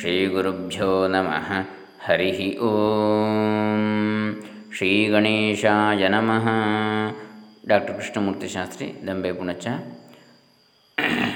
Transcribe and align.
ಶ್ರೀಗುರುಭ್ಯೋ 0.00 1.08
ನಮಃ. 1.08 1.52
ಹರಿ 2.04 2.58
ಓಂ. 2.58 4.42
ಶ್ರೀ 4.76 5.06
ಗಣೇಶಾಯ 5.06 6.08
ನಮಃ. 6.08 6.48
ಡಾಕ್ಟರ್ 7.68 7.94
ಕೃಷ್ಣಮೂರ್ತಿ 7.94 8.48
ಶಾಸ್ತ್ರಿ, 8.48 8.94
ದಂಬೆ 9.06 9.32
ಪುಣಚ. 9.32 9.66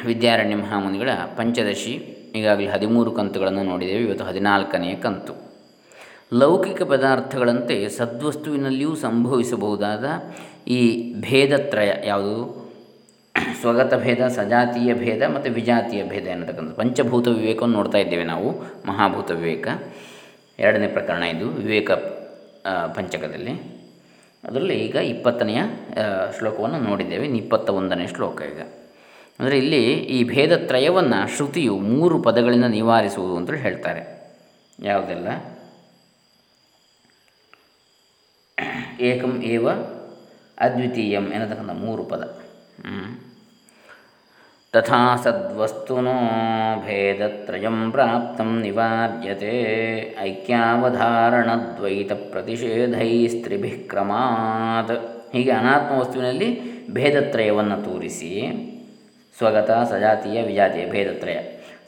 ವಿದ್ಯಾರಣ್ಯ 0.06 0.54
ಮಹಾಮುನಿಗಳ 0.54 1.10
ಪಂಚದಶಿ, 1.36 1.90
ಈಗಾಗಲೇ 2.36 2.66
ಹದಿಮೂರು 2.66 3.10
ಕಂತುಗಳನ್ನು 3.10 3.62
ನೋಡಿದ್ದೇವೆ, 3.62 4.04
ಇವತ್ತು 4.04 4.24
ಹದಿನಾಲ್ಕನೆಯ 4.24 4.94
ಕಂತು. 4.94 5.54
ಲೌಕಿಕ 6.34 6.82
ಪದಾರ್ಥಗಳಂತೆ 6.82 7.88
ಸದ್ವಸ್ತುವಿನಲ್ಲಿಯೂ 7.88 8.94
ಸಂಭವಿಸಬಹುದಾದ 8.94 10.04
ಈ 10.68 11.14
ಭೇದತ್ರಯ 11.20 11.92
ಯಾವುದು? 12.04 12.61
ಸ್ವಗತ 13.62 13.94
ಭೇದ 14.04 14.22
ಸಜಾತೀಯ 14.36 14.90
ಭೇದ 15.02 15.22
ಮತ್ತು 15.34 15.48
ವಿಜಾತೀಯ 15.58 16.02
ಭೇದ 16.12 16.26
ಎನ್ನತಕ್ಕಂಥ 16.34 16.72
ಪಂಚಭೂತ 16.80 17.26
ವಿವೇಕವನ್ನು 17.38 17.76
ನೋಡ್ತಾ 17.78 17.98
ಇದ್ದೇವೆ 18.04 18.24
ನಾವು, 18.32 18.48
ಮಹಾಭೂತ 18.90 19.30
ವಿವೇಕ. 19.40 19.68
ಎರಡನೇ 20.64 20.88
ಪ್ರಕರಣ 20.96 21.22
ಇದು, 21.34 21.46
ವಿವೇಕ 21.62 21.90
ಪಂಚಕದಲ್ಲಿ. 22.96 23.54
ಅದರಲ್ಲಿ 24.48 24.76
ಈಗ 24.86 24.96
ಇಪ್ಪತ್ತನೆಯ 25.14 25.60
ಶ್ಲೋಕವನ್ನು 26.38 26.78
ನೋಡಿದ್ದೇವೆ 26.88 27.26
ಇಪ್ಪತ್ತ 27.42 27.70
ಒಂದನೇ 27.80 28.06
ಶ್ಲೋಕ 28.14 28.38
ಈಗ. 28.52 28.62
ಅಂದರೆ 29.38 29.56
ಇಲ್ಲಿ 29.62 29.82
ಈ 30.16 30.18
ಭೇದತ್ರಯವನ್ನು 30.32 31.20
ಶ್ರುತಿಯು 31.34 31.74
ಮೂರು 31.92 32.16
ಪದಗಳಿಂದ 32.26 32.66
ನಿವಾರಿಸುವುದು 32.78 33.34
ಅಂತೇಳಿ 33.36 33.62
ಹೇಳ್ತಾರೆ. 33.66 34.02
ಯಾವುದೆಲ್ಲ? 34.90 35.28
ಏಕಂ 39.10 39.34
ಏವ 39.54 39.68
ಅದ್ವಿತೀಯಂ 40.64 41.24
ಎನ್ನತಕ್ಕಂಥ 41.36 41.74
ಮೂರು 41.86 42.02
ಪದ. 42.10 42.22
ತಥಾ 44.72 45.16
ಸದ್ವಸ್ತುನೋ 45.16 46.12
ಭೇದತ್ರಯಂ 46.86 47.90
ಪ್ರಾಪ್ತಂ 47.90 48.60
ನಿವಾರ್ಯತೆ 48.60 49.50
ಐಕ್ಯಾವಧಾರಣದ್ವೈತ 50.20 52.12
ಪ್ರತಿಷೇಧೈಸ್ತ್ರಿಭಿಃ 52.12 53.88
ಕ್ರಮಾತ್ 53.88 54.92
ಹೀಗೆ 55.32 55.50
ಅನಾತ್ಮ 55.50 55.98
ವಸ್ತುವಿನಲ್ಲಿ 55.98 56.48
ಭೇದತ್ರಯವನ್ನು 56.90 57.84
ತೋರಿಸಿ, 57.84 58.32
ಸ್ವಗತ, 59.38 59.70
ಸಜಾತಿಯ, 59.70 60.42
ವಿಜಾತೀಯ 60.42 60.90
ಭೇದತ್ರಯ. 60.90 61.36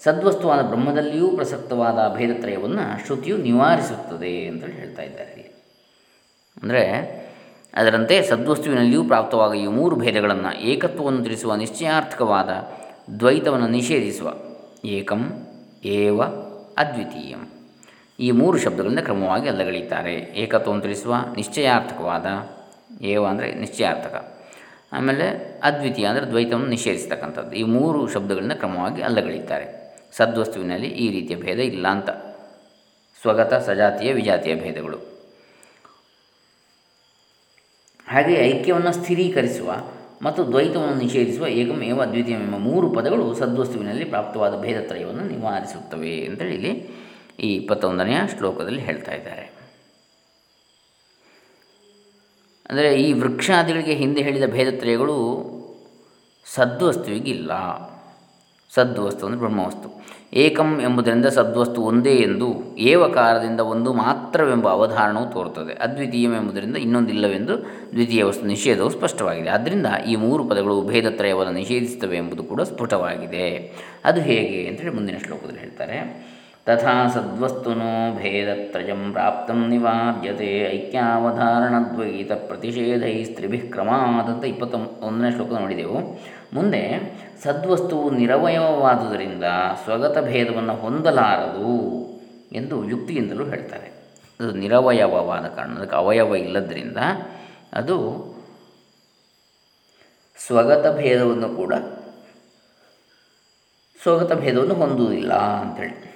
ಸದ್ವಸ್ತುವಾದ 0.04 0.62
ಬ್ರಹ್ಮದಲ್ಲಿಯೂ 0.62 1.28
ಪ್ರಸಕ್ತವಾದ 1.28 2.14
ಭೇದತ್ರಯವನ್ನು 2.16 3.06
ಶ್ರುತಿಯು 3.06 3.36
ನಿವಾರಿಸುತ್ತದೆ 3.36 4.46
ಅಂತೇಳಿ 4.46 4.72
ಹೇಳ್ತಾ 4.72 5.02
ಇದ್ದಾರೆ. 5.02 5.52
ಅಂದರೆ, 6.62 6.84
ಅದರಂತೆ 7.74 8.22
ಸದ್ವಸ್ತುವಿನಲ್ಲಿಯೂ 8.22 9.04
ಪ್ರಾಪ್ತವಾಗ 9.04 9.54
ಈ 9.54 9.66
ಮೂರು 9.66 9.96
ಭೇದಗಳನ್ನು 9.96 10.60
ಏಕತ್ವವನ್ನು 10.60 11.24
ತಿಳಿಸುವ 11.24 11.54
ನಿಶ್ಚಯಾರ್ಥಕವಾದ 11.54 12.48
ದ್ವೈತವನ್ನು 13.20 13.68
ನಿಷೇಧಿಸುವ. 13.68 14.28
ಏಕಂ 14.84 15.22
ಏವ 15.84 16.22
ಅದ್ವಿತೀಯಂ. 16.78 17.42
ಈ 18.20 18.30
ಮೂರು 18.30 18.58
ಶಬ್ದಗಳಿಂದ 18.58 18.98
ಕ್ರಮವಾಗಿ 18.98 19.48
ಅಲ್ಲಗಳೀತಾರೆ 19.48 20.14
ಏಕತ್ವವನ್ನು 20.14 20.82
ತಿಳಿಸುವ 20.82 21.14
ನಿಶ್ಚಯಾರ್ಥಕವಾದ, 21.36 22.26
ಏವ 23.02 23.26
ಅಂದರೆ 23.26 23.54
ನಿಶ್ಚಯಾರ್ಥಕ. 23.54 24.14
ಆಮೇಲೆ 24.92 25.26
ಅದ್ವಿತೀಯ 25.62 26.06
ಅಂದರೆ 26.06 26.26
ದ್ವೈತವನ್ನು 26.26 26.68
ನಿಷೇಧಿಸ್ತಕ್ಕಂಥದ್ದು. 26.68 27.52
ಈ 27.52 27.62
ಮೂರು 27.62 28.08
ಶಬ್ದಗಳಿಂದ 28.08 28.52
ಕ್ರಮವಾಗಿ 28.52 29.02
ಅಲ್ಲಗಳೆಯುತ್ತಾರೆ. 29.02 29.66
ಸದ್ವಸ್ತುವಿನಲ್ಲಿ 30.16 30.86
ಈ 30.86 31.10
ರೀತಿಯ 31.10 31.36
ಭೇದ 31.36 31.58
ಇಲ್ಲ 31.58 31.88
ಅಂತ. 31.88 32.10
ಸ್ವಗತ, 33.22 33.54
ಸಜಾತಿಯ, 33.54 34.12
ವಿಜಾತಿಯ 34.12 34.54
ಭೇದಗಳು. 34.54 34.96
ಹಾಗೆ 38.08 38.34
ಐಕ್ಯವನ್ನು 38.50 38.92
ಸ್ಥಿರೀಕರಿಸುವ 38.92 39.72
ಮತ್ತು 40.22 40.46
ದ್ವೈತವನ್ನು 40.46 40.94
ನಿಷೇಧಿಸುವ 40.94 41.46
ಏಕಮೇವ 41.46 42.04
ದ್ವಿತೀಯ 42.04 42.34
ಅದ್ವಿತೀಯ 42.34 42.34
ಎಂಬ 42.34 42.56
ಮೂರು 42.56 42.90
ಪದಗಳು 42.90 43.34
ಸದ್ವಸ್ತುವಿನಲ್ಲಿ 43.34 44.04
ಪ್ರಾಪ್ತವಾದ 44.04 44.60
ಭೇದತ್ರಯವನ್ನು 44.60 45.22
ನಿವಾರಿಸುತ್ತವೆ 45.22 46.26
ಅಂತೇಳಿ 46.26 46.54
ಇಲ್ಲಿ 46.54 46.72
ಈ 47.40 47.54
ಇಪ್ಪತ್ತೊಂದನೆಯ 47.54 48.16
ಶ್ಲೋಕದಲ್ಲಿ 48.38 48.80
ಹೇಳ್ತಾ 48.80 49.12
ಇದ್ದಾರೆ. 49.12 49.54
ಅಂದರೆ 52.70 52.94
ಈ 52.94 53.12
ವೃಕ್ಷಾದಿಗಳಿಗೆ 53.12 53.94
ಹಿಂದೆ 53.94 54.22
ಹೇಳಿದ 54.22 54.46
ಭೇದತ್ರಯಗಳು 54.52 55.16
ಸದ್ವಸ್ತುವಿಗಿಲ್ಲ. 56.46 57.52
ಸದ್ವಸ್ತು 58.74 59.26
ಅಂದರೆ 59.26 59.40
ಬ್ರಹ್ಮವಸ್ತು. 59.40 60.04
ಏಕಂ 60.34 60.80
ಎಂಬುದರಿಂದ 60.82 61.26
ಸದ್ವಸ್ತು 61.26 61.82
ಒಂದೇ 61.82 62.10
ಎಂದು 62.10 62.76
ಏವಕಾರದಿಂದ 62.78 63.60
ಒಂದು 63.60 63.92
ಮಾತ್ರವೆಂಬ 63.92 64.68
ಅವಧಾರಣವು 64.68 65.32
ತೋರುತ್ತದೆ. 65.32 65.72
ಅದ್ವಿತೀಯಂ 65.72 66.32
ಎಂಬುದರಿಂದ 66.32 66.76
ಇನ್ನೊಂದಿಲ್ಲವೆಂದು 66.76 67.58
ದ್ವಿತೀಯ 67.90 68.24
ವಸ್ತು 68.24 68.46
ನಿಷೇಧವು 68.46 68.90
ಸ್ಪಷ್ಟವಾಗಿದೆ. 68.90 69.48
ಆದ್ದರಿಂದ 69.48 69.86
ಈ 70.08 70.16
ಮೂರು 70.16 70.44
ಪದಗಳು 70.44 70.82
ಭೇದತ್ರಯವನ್ನು 70.82 71.52
ನಿಷೇಧಿಸುತ್ತವೆ 71.52 72.16
ಎಂಬುದು 72.16 72.42
ಕೂಡ 72.42 72.60
ಸ್ಫುಟವಾಗಿದೆ. 72.60 73.72
ಅದು 74.04 74.20
ಹೇಗೆ 74.20 74.66
ಅಂತೇಳಿ 74.66 74.90
ಮುಂದಿನ 74.90 75.16
ಶ್ಲೋಕದಲ್ಲಿ 75.18 75.60
ಹೇಳ್ತಾರೆ. 75.60 76.26
ತಥಾ 76.66 77.08
ಸದ್ವಸ್ತುನೋ 77.08 78.16
ಭೇದತ್ರಯಂ 78.16 79.12
ಪ್ರಾಪ್ತಂ 79.12 79.68
ನಿವಾರ್ಯತೆ 79.68 80.60
ಐಕ್ಯಾವಧಾರಣದ್ವೈತ 80.74 82.32
ಸ್ತ್ರಿಭಿಃ 83.30 83.70
ಕ್ರಮಾದಂತ 83.70 84.44
ಇಪ್ಪತ್ತ 84.44 84.74
ಒಂದನೇ 85.02 85.30
ಶ್ಲೋಕ 85.30 85.48
ನೋಡಿದೆವು. 85.48 86.20
ಮುಂದೆ 86.52 86.80
ಸದ್ವಸ್ತುವು 87.42 88.10
ನಿರವಯವಾದುದರಿಂದ 88.10 89.44
ಸ್ವಗತ 89.84 90.18
ಭೇದವನ್ನು 90.18 90.74
ಹೊಂದಲಾರದು 90.74 92.04
ಎಂದು 92.52 92.84
ಯುಕ್ತಿಯಿಂದಲೂ 92.84 93.44
ಹೇಳ್ತಾರೆ. 93.44 93.92
ಅದು 94.40 94.52
ನಿರವಯವವಾದ 94.52 95.46
ಕಾರಣ, 95.46 95.76
ಅದಕ್ಕೆ 95.76 95.96
ಅವಯವ 95.96 96.36
ಇಲ್ಲದರಿಂದ 96.36 96.96
ಅದು 97.72 98.34
ಸ್ವಗತ 100.46 100.96
ಭೇದವನ್ನು 100.96 101.56
ಕೂಡ, 101.56 101.74
ಸ್ವಗತ 104.02 104.32
ಭೇದವನ್ನು 104.32 104.74
ಹೊಂದುವುದಿಲ್ಲ 104.74 105.32
ಅಂಥೇಳಿ 105.32 106.14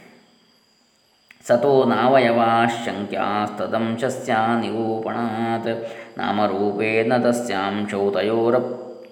ಸತೋ 1.48 1.84
ನಾವಯವಾಶಂಕ್ಯಾಸ್ತದಂಶಸ್ಯ 1.84 4.34
ನಿರೂಪಣಾತ್ 4.60 5.88
ನಾಮರೂಪೇನ 6.18 7.16
ತಸ್ಯಾಂಶೌ 7.16 8.10
ತಯೋರ 8.10 8.54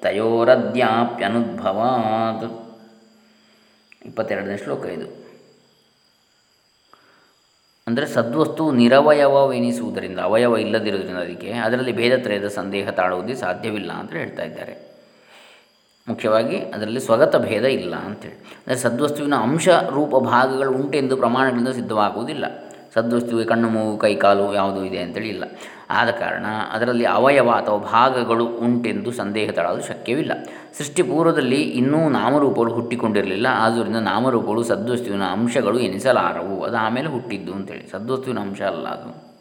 ತಯೋರದ್ಯಾಪ್ಯನುದ್ಭವಾತ್. 0.02 2.66
ಇಪ್ಪತ್ತೆರಡನೇ 4.06 4.56
ಶ್ಲೋಕ 4.56 4.86
ಇದು. 4.86 5.26
ಅಂದರೆ 7.86 8.06
ಸದ್ವಸ್ತು 8.06 8.72
ನಿರವಯವವೆನಿಸುವುದರಿಂದ, 8.72 10.18
ಅವಯವ 10.18 10.56
ಇಲ್ಲದಿರುವುದರಿಂದ 10.56 11.18
ಅದಕ್ಕೆ 11.18 11.52
ಅದರಲ್ಲಿ 11.52 11.92
ಭೇದತ್ರಯದ 11.92 12.48
ಸಂದೇಹ 12.48 12.90
ತಾಳುವುದೇ 12.90 13.34
ಸಾಧ್ಯವಿಲ್ಲ 13.34 13.92
ಅಂತ 13.92 14.12
ಹೇಳ್ತಾ 14.12 14.42
ಇದ್ದಾರೆ. 14.42 14.96
ಮುಖ್ಯವಾಗಿ 16.08 16.58
ಅದರಲ್ಲಿ 16.58 17.00
ಸ್ವಗತ 17.00 17.36
ಭೇದ 17.36 17.64
ಇಲ್ಲ 17.64 17.96
ಅಂತೇಳಿ 17.96 18.34
ಅಂದರೆ 18.34 18.76
ಸದ್ವಸ್ತುವಿನ 18.76 19.34
ಅಂಶ 19.34 19.68
ರೂಪ 19.68 20.16
ಭಾಗಗಳು 20.16 20.72
ಉಂಟೆಂದು 20.72 21.16
ಪ್ರಮಾಣಗಳಿಂದ 21.16 21.68
ಸಿದ್ಧವಾಗುವುದಿಲ್ಲ. 21.68 22.44
ಸದ್ವಸ್ತುವಿಗೆ 22.94 23.48
ಕಣ್ಣು 23.48 23.68
ಮೂಗು 23.68 23.98
ಕೈ 23.98 24.16
ಕಾಲು 24.16 24.54
ಯಾವುದು 24.54 24.84
ಇದೆ 24.84 24.98
ಅಂತೇಳಿ 24.98 25.28
ಇಲ್ಲ. 25.28 25.44
ಆದ 25.90 26.10
ಕಾರಣ 26.10 26.46
ಅದರಲ್ಲಿ 26.72 27.04
ಅವಯವ 27.04 27.50
ಅಥವಾ 27.50 27.76
ಭಾಗಗಳು 27.76 28.46
ಉಂಟೆಂದು 28.46 29.12
ಸಂದೇಹ 29.12 29.50
ತಳಲು 29.50 29.82
ಶಕ್ಯವಿಲ್ಲ. 29.82 30.32
ಸೃಷ್ಟಿಪೂರ್ವದಲ್ಲಿ 30.78 31.62
ಇನ್ನೂ 31.62 32.08
ನಾಮರೂಪಗಳು 32.08 32.72
ಹುಟ್ಟಿಕೊಂಡಿರಲಿಲ್ಲ. 32.72 33.46
ಆದ್ದರಿಂದ 33.50 33.96
ನಾಮರೂಪಗಳು 33.96 34.64
ಸದ್ವಸ್ತುವಿನ 34.64 35.22
ಅಂಶಗಳು 35.22 35.78
ಎನಿಸಲಾರವು. 35.78 36.64
ಅದು 36.64 36.76
ಆಮೇಲೆ 36.76 37.08
ಹುಟ್ಟಿದ್ದು 37.08 37.52
ಅಂತೇಳಿ. 37.52 37.90
ಸದ್ವಸ್ತುವಿನ 37.90 38.38
ಅಂಶ 38.38 38.62
ಅಲ್ಲ 38.62 38.86
ಅದು. 38.88 39.36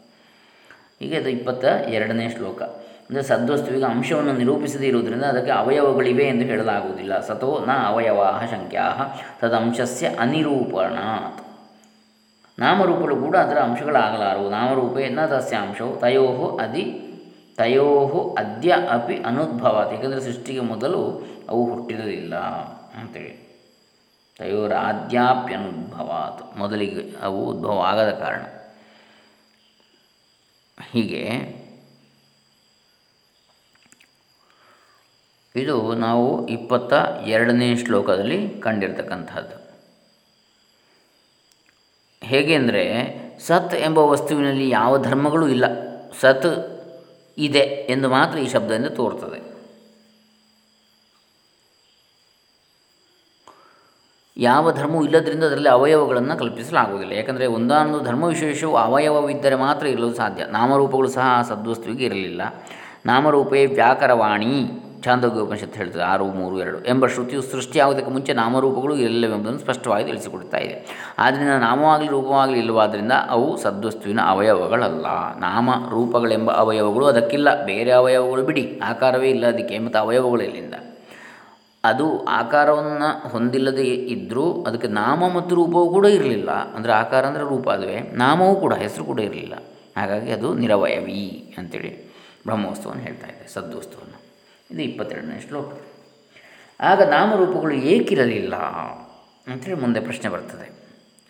ಹೀಗೆ 1.00 1.16
ಅದು 1.16 1.28
ಇಪ್ಪತ್ತ 1.28 1.64
ಎರಡನೇ 1.64 2.28
ಶ್ಲೋಕ. 2.28 2.62
ಅಂದರೆ 2.62 3.22
ಸದ್ವಸ್ತುವಿಗೆ 3.22 3.84
ಅಂಶವನ್ನು 3.84 4.32
ನಿರೂಪಿಸದೇ 4.32 4.86
ಇರುವುದರಿಂದ 4.86 5.22
ಅದಕ್ಕೆ 5.22 5.52
ಅವಯವಗಳಿವೆ 5.52 6.24
ಎಂದು 6.24 6.44
ಹೇಳಲಾಗುವುದಿಲ್ಲ. 6.44 7.20
ಸತೋ 7.20 7.64
ನ 7.66 7.70
ಅವಯವಾ 7.86 8.30
ಶಂಕ್ಯಾ 8.50 9.18
ತದಂಶಸ್ಯ 9.40 10.06
ಅನಿರೂಪಣಾತ್. 10.06 11.45
ನಾಮರೂಪಗಳು 12.58 13.16
ಕೂಡ 13.16 13.36
ಅದರ 13.36 13.58
ಅಂಶಗಳಾಗಲಾರವು. 13.58 14.50
ನಾಮರೂಪೇ 14.50 15.08
ನ 15.08 15.26
ತಸ್ಯಾಂಶವು. 15.26 15.96
ತಯೋ 15.96 16.58
ಅದಿ 16.62 17.02
ತಯೋ 17.56 18.34
ಅದ್ಯ 18.38 18.76
ಅಪಿ 18.90 19.16
ಅನುದ್ಭವಾತ್. 19.16 19.92
ಏಕೆಂದರೆ 19.92 20.20
ಸೃಷ್ಟಿಗೆ 20.20 20.60
ಮೊದಲು 20.60 21.22
ಅವು 21.48 21.74
ಹುಟ್ಟಿರಲಿಲ್ಲ 21.74 22.34
ಅಂತೇಳಿ. 23.00 23.46
ತಯೋರಾದ್ಯಾಪ್ಯನುದ್ಭವಾತ್. 24.38 26.58
ಮೊದಲಿಗೆ 26.58 27.22
ಅವು 27.22 27.46
ಉದ್ಭವ 27.46 27.80
ಆಗದ 27.80 28.10
ಕಾರಣ. 28.10 28.42
ಹೀಗೆ 30.92 31.56
ಇದು 35.56 35.94
ನಾವು 35.94 36.48
ಇಪ್ಪತ್ತ 36.48 36.92
ಎರಡನೇ 37.26 37.76
ಶ್ಲೋಕದಲ್ಲಿ 37.76 38.48
ಕಂಡಿರ್ತಕ್ಕಂಥದ್ದು 38.48 39.65
ಹೇಗೆ 42.26 42.54
ಅಂದರೆ 42.54 42.84
ಸತ್ 43.46 43.74
ಎಂಬ 43.74 43.98
ವಸ್ತುವಿನಲ್ಲಿ 43.98 44.68
ಯಾವ 44.70 45.02
ಧರ್ಮಗಳು 45.02 45.48
ಇಲ್ಲ. 45.48 45.64
ಸತ್ 46.20 46.48
ಇದೆ 47.38 47.64
ಎಂದು 47.94 48.08
ಮಾತ್ರ 48.08 48.38
ಈ 48.38 48.48
ಶಬ್ದದಿಂದ 48.48 48.86
ತೋರ್ತದೆ 48.86 49.38
ಯಾವ 54.38 54.72
ಧರ್ಮವೂ 54.72 55.04
ಇಲ್ಲದರಿಂದ 55.04 55.44
ಅದರಲ್ಲಿ 55.44 55.68
ಅವಯವಗಳನ್ನು 55.68 56.38
ಕಲ್ಪಿಸಲಾಗುವುದಿಲ್ಲ. 56.38 57.12
ಯಾಕಂದರೆ 57.12 57.46
ಒಂದಾನೊಂದು 57.46 58.00
ಧರ್ಮ 58.04 58.24
ವಿಶೇಷವು 58.24 58.76
ಅವಯವವಿದ್ದರೆ 58.76 59.56
ಮಾತ್ರ 59.56 59.86
ಇರಲು 59.86 60.14
ಸಾಧ್ಯ. 60.14 60.44
ನಾಮರೂಪಗಳು 60.44 61.08
ಸಹ 61.08 61.26
ಆ 61.28 61.42
ಸದ್ವಸ್ತುವಿಗೆ 61.42 62.04
ಇರಲಿಲ್ಲ. 62.04 62.42
ನಾಮರೂಪೇ 63.06 63.66
ವ್ಯಾಕರವಾಣಿ. 63.66 64.56
ಚಾಂದೋಗ್ಯ 65.06 65.44
ಉಪನಿಷತ್ತು 65.46 65.78
ಹೇಳ್ತದೆ, 65.80 66.02
ಆರು, 66.10 66.24
ಮೂರು, 66.38 66.56
ಎರಡು 66.64 66.78
ಎಂಬ 66.92 67.06
ಶ್ರುತಿಯು 67.14 67.42
ಸೃಷ್ಟಿಯಾಗುವುದಕ್ಕೆ 67.52 68.12
ಮುಂಚೆ 68.16 68.32
ನಾಮರೂಪಗಳು 68.40 68.94
ಇರಲಿಲ್ಲವೆಂಬುದನ್ನು 69.04 69.62
ಸ್ಪಷ್ಟವಾಗಿ 69.64 70.04
ತಿಳಿಸಿಕೊಡ್ತಾ 70.10 70.58
ಇದೆ. 70.66 70.76
ಆದ್ದರಿಂದ 71.24 71.54
ನಾಮವಾಗಲಿ, 71.68 72.08
ರೂಪವಾಗಲಿ 72.16 72.58
ಇಲ್ಲವಾದ್ದರಿಂದ 72.64 73.14
ಅವು 73.36 73.48
ಸದ್ವಸ್ತುವಿನ 73.64 74.20
ಅವಯವಗಳಲ್ಲ. 74.34 75.06
ನಾಮ 75.46 75.70
ರೂಪಗಳೆಂಬ 75.94 76.50
ಅವಯವಗಳು 76.64 77.06
ಅದಕ್ಕಿಲ್ಲ, 77.12 77.48
ಬೇರೆ 77.70 77.94
ಅವಯವಗಳು 78.00 78.44
ಬಿಡಿ, 78.50 78.66
ಆಕಾರವೇ 78.90 79.30
ಇಲ್ಲ, 79.36 79.46
ಅದಕ್ಕೆ 79.54 79.78
ಮತ್ತು 79.86 80.00
ಅವಯವಗಳು 80.04 80.44
ಎಲ್ಲಿಂದ 80.48 80.74
ಅದು 81.84 82.06
ಆಕಾರವನ್ನು 82.38 83.08
ಹೊಂದಿಲ್ಲದೆ 83.32 83.84
ಇದ್ದರೂ 84.14 84.44
ಅದಕ್ಕೆ 84.68 84.88
ನಾಮ 85.00 85.28
ಮತ್ತು 85.34 85.52
ರೂಪವೂ 85.58 85.86
ಕೂಡ 85.96 86.06
ಇರಲಿಲ್ಲ. 86.16 86.50
ಅಂದರೆ 86.76 86.92
ಆಕಾರ 86.92 87.22
ಅಂದರೆ 87.30 87.44
ರೂಪ 87.52 87.66
ಅದುವೇ, 87.74 87.98
ನಾಮವೂ 88.22 88.54
ಕೂಡ, 88.64 88.74
ಹೆಸರು 88.84 89.04
ಕೂಡ 89.10 89.20
ಇರಲಿಲ್ಲ. 89.28 89.56
ಹಾಗಾಗಿ 89.96 90.30
ಅದು 90.38 90.48
ನಿರವಯವಿ 90.62 91.22
ಅಂತೇಳಿ 91.58 91.92
ಬ್ರಹ್ಮವಸ್ತುವನ್ನು 92.46 93.04
ಹೇಳ್ತಾ 93.04 93.28
ಇದೆ, 93.32 93.44
ಸದ್ವಸ್ತುವನ್ನು. 93.54 94.15
ಇದು 94.70 94.82
ಇಪ್ಪತ್ತೆರಡನೇ 94.82 95.40
ಶ್ಲೋಕ. 95.48 95.72
ಆಗ 96.80 97.02
ನಾಮರೂಪಗಳು 97.02 97.74
ಏಕಿರಲಿಲ್ಲ 97.74 98.54
ಅಂಥೇಳಿ 99.46 99.80
ಮುಂದೆ 99.80 100.00
ಪ್ರಶ್ನೆ 100.00 100.30
ಬರ್ತದೆ. 100.30 100.66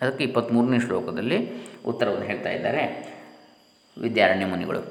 ಅದಕ್ಕೆ 0.01 0.23
ಇಪ್ಪತ್ತ್ಮೂರನೇ 0.23 0.79
ಶ್ಲೋಕದಲ್ಲಿ 0.79 1.37
ಉತ್ತರವನ್ನು 1.85 2.25
ಹೇಳ್ತಾ 2.25 2.49
ಇದ್ದಾರೆ 2.49 2.83
ವಿದ್ಯಾರಣ್ಯ 3.97 4.45
ಮುನಿಗಳು. 4.45 4.81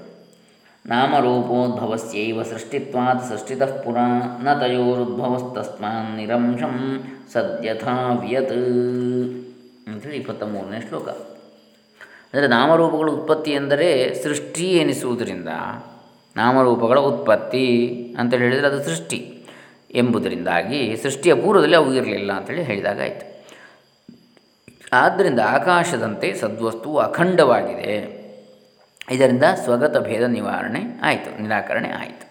ನಾಮರೂಪೋದ್ಭವಸ್ಯೈವ 0.87 2.43
ಸೃಷ್ಟಿತ್ವಾತ್ 2.43 3.29
ಸೃಷ್ಟಿತಃ 3.29 3.83
ಪುರ 3.83 3.97
ನ 4.43 4.55
ತಯೋರುದ್ಭವಸ್ತಸ್ಮಾನ್ 4.61 6.17
ನಿರಂಶಂ 6.17 6.77
ಸದ್ಯಥಾವ್ಯತ್ 7.33 8.53
ಅಂಥೇಳಿ 9.89 10.17
ಇಪ್ಪತ್ತ 10.17 10.43
ಮೂರನೇ 10.43 10.81
ಶ್ಲೋಕ. 10.89 11.09
ಅಂದರೆ 12.31 12.47
ನಾಮರೂಪಗಳ 12.47 13.09
ಉತ್ಪತ್ತಿ 13.11 13.51
ಎಂದರೆ 13.51 14.15
ಸೃಷ್ಟಿ 14.23 14.77
ಎನಿಸುವುದರಿಂದ 14.77 15.49
ನಾಮರೂಪಗಳ 16.37 16.99
ಉತ್ಪತ್ತಿ 16.99 17.67
ಅಂತೇಳಿ 18.19 18.43
ಹೇಳಿದರೆ 18.43 18.67
ಅದು 18.67 18.85
ಸೃಷ್ಟಿ 18.85 19.45
ಎಂಬುದರಿಂದಾಗಿ 19.91 20.97
ಸೃಷ್ಟಿಯ 20.97 21.35
ಪೂರ್ವದಲ್ಲಿ 21.35 21.77
ಅವು 21.77 21.95
ಇರಲಿಲ್ಲ 21.95 22.33
ಅಂತೇಳಿ 22.33 22.63
ಹೇಳಿದಾಗ 22.63 23.01
ಆಯಿತು. 23.01 23.37
ಆದ್ದರಿಂದ 24.93 25.41
ಆಕಾಶದಂತೆ 25.41 26.35
ಸದ್ವಸ್ತು 26.35 26.97
ಅಖಂಡವಾಗಿದೆ. 26.99 28.17
ಇದರಿಂದ 29.11 29.43
ಸ್ವಗತ 29.65 29.99
ಭೇದ 29.99 30.23
ನಿವಾರಣೆ 30.23 30.81
ಆಯಿತು, 31.03 31.43
ನಿರಾಕರಣೆ 31.43 31.89
ಆಯಿತು. 31.89 32.27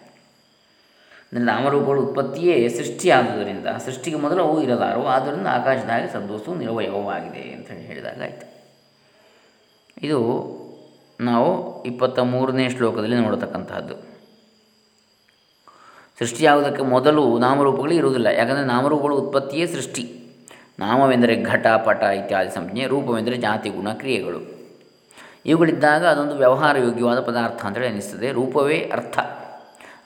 ನಾಮರೂಪಗಳ 1.39 1.99
ಉತ್ಪತ್ತಿಯೇ 1.99 2.69
ಸೃಷ್ಟಿಯಾದುದರಿಂದ, 2.69 3.67
ಸೃಷ್ಟಿಗೆ 3.85 4.17
ಮೊದಲು 4.17 4.43
ಅವು 4.43 4.61
ಇರಲಾರು 4.61 5.05
ಆದ್ದರಿಂದ 5.05 5.47
ಆಕಾಶದಾಗಿ 5.47 6.13
ಸದ್ವಸ್ತು 6.13 6.55
ನಿರ್ವಯವಾಗಿದೆ 6.55 7.53
ಅಂತ 7.53 7.71
ಹೇಳಿದಾಗ 7.71 8.21
ಆಯಿತು. 8.21 8.45
ಇದು 10.01 10.19
ನಾವು 11.19 11.83
ಇಪ್ಪತ್ತ 11.83 12.19
ಮೂರನೇ 12.19 12.69
ಶ್ಲೋಕದಲ್ಲಿ 12.69 13.15
ನೋಡತಕ್ಕಂತಹದ್ದು. 13.15 14.15
ಸೃಷ್ಟಿಯಾಗುವುದಕ್ಕೆ 16.19 16.83
ಮೊದಲು 16.83 17.39
ನಾಮರೂಪಗಳು 17.39 17.91
ಇರುವುದಿಲ್ಲ. 17.91 18.27
ಯಾಕಂದರೆ 18.27 18.65
ನಾಮರೂಪಗಳು 18.65 19.15
ಉತ್ಪತ್ತಿಯೇ 19.15 19.67
ಸೃಷ್ಟಿ. 19.67 20.21
ನಾಮವೆಂದರೆ 20.79 21.43
ಘಟ, 21.43 21.67
ಪಟ 21.67 22.03
ಇತ್ಯಾದಿ 22.03 22.55
ಸಂಜ್ಞೆ, 22.55 22.87
ರೂಪವೆಂದರೆ 22.87 23.37
ಜಾತಿ, 23.37 23.69
ಗುಣ, 23.69 23.91
ಕ್ರಿಯೆಗಳು. 23.93 24.55
ಇವುಗಳಿದ್ದಾಗ 25.45 26.05
ಅದೊಂದು 26.05 26.35
ವ್ಯವಹಾರ 26.35 26.77
ಯೋಗ್ಯವಾದ 26.77 27.19
ಪದಾರ್ಥ 27.19 27.65
ಅಂತೇಳಿ 27.65 27.87
ಅನ್ನಿಸ್ತದೆ 27.87 28.31
ರೂಪವೇ 28.31 28.89
ಅರ್ಥ. 28.93 29.19